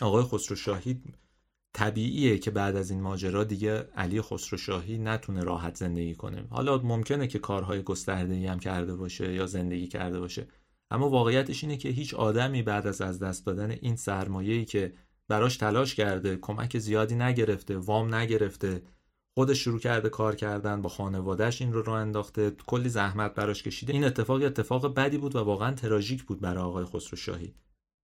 [0.01, 1.01] آقای خسرو شاهی
[1.73, 6.47] طبیعیه که بعد از این ماجرا دیگه علی خسرو شاهی نتونه راحت زندگی کنه.
[6.49, 10.47] حالا ممکنه که کارهای گسترده‌ای هم کرده باشه یا زندگی کرده باشه.
[10.91, 14.93] اما واقعیتش اینه که هیچ آدمی بعد از از دست دادن این سرمایه‌ای که
[15.27, 18.81] براش تلاش کرده کمک زیادی نگرفته وام نگرفته
[19.39, 22.51] خودش شروع کرده کار کردن با خانوادهش این رو راه انداخته.
[22.65, 23.93] کلی زحمت براش کشیده.
[23.93, 27.53] این اتفاق اتفاق بدی بود و واقعا تراژیک بود برای آقای خسروشاهی.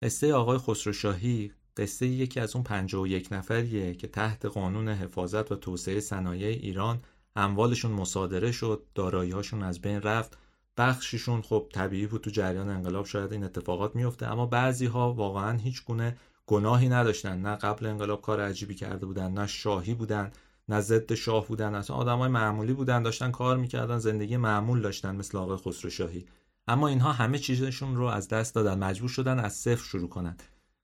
[0.04, 6.00] قصه آقای خسروشاهی قصه یکی از اون 51 نفریه که تحت قانون حفاظت و توسعه
[6.00, 7.02] صنایع ایران
[7.36, 10.38] اموالشون مصادره شد دارایی‌هاشون از بین رفت.
[10.78, 15.58] بخششون خب طبیعی بود تو جریان انقلاب شاید این اتفاقات میفته اما بعضی ها واقعا
[15.58, 17.42] هیچ گونه گناهی نداشتن.
[17.42, 20.32] نه قبل انقلاب کار عجیبی کرده بودن نه شاهی بودن.
[20.70, 25.38] نه ضد شاه بودن اصلا آدمای معمولی بودن داشتن کار می‌کردن زندگی معمول داشتن مثل
[25.38, 26.26] آقای خسرو شاهی.
[26.68, 30.38] اما اینها همه چیزشون رو از دست دادن مجبور شدن از صفر شروع کنن.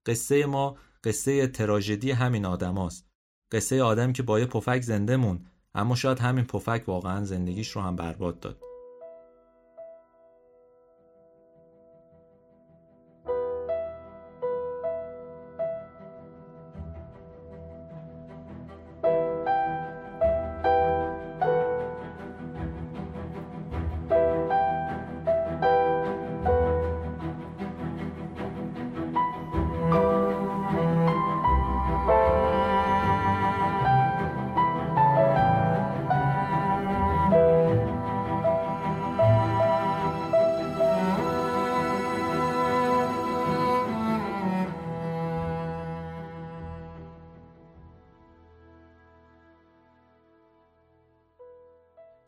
[0.06, 3.06] قصه ما قصه تراژدی همین آدماست.
[3.52, 5.46] قصه آدمی که با یه پفک زنده مون
[5.76, 8.65] اما شاید همین پفک واقعا زندگیش رو هم برباد داد.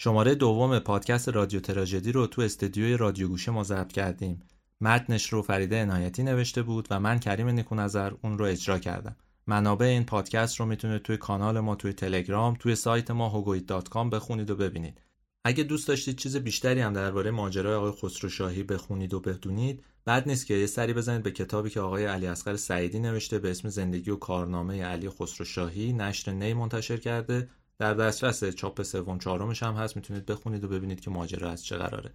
[0.08, 4.42] شماره دوم پادکست رادیو تراژدی رو تو استدیوی رادیو گوشه ما ضبط کردیم.
[4.82, 9.16] متنش رو فریده عنایتی نوشته بود و من کریم نکونظر اون رو اجرا کردم.
[9.48, 14.50] منابع این پادکست رو می‌تونید توی کانال ما توی تلگرام توی سایت ما هوگویت.com بخونید
[14.50, 15.02] و ببینید.
[15.46, 20.28] اگه دوست داشتید چیز بیشتری هم درباره ماجرای آقای خسرو شاهی بخونید و بدونید بعد
[20.28, 23.70] نیست که یه سری بزنید به کتابی که آقای علی اصغر سعیدی نوشته به اسم
[23.70, 27.50] زندگی و کارنامه علی خسرو شاهی نشر نی منتشر کرده.
[27.80, 29.96] در دسترس چاپ سوم چهارمش هم هست.
[29.96, 32.14] می‌تونید بخونید و ببینید که ماجرا از چه قراره.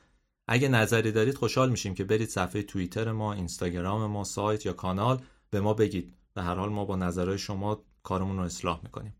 [0.48, 5.22] اگه نظری دارید خوشحال میشیم که برید صفحه توییتر ما اینستاگرام ما سایت یا کانال
[5.50, 6.14] به ما بگید.
[6.34, 9.14] به هر حال ما با نظرهای شما کارمون رو اصلاح می‌کنیم.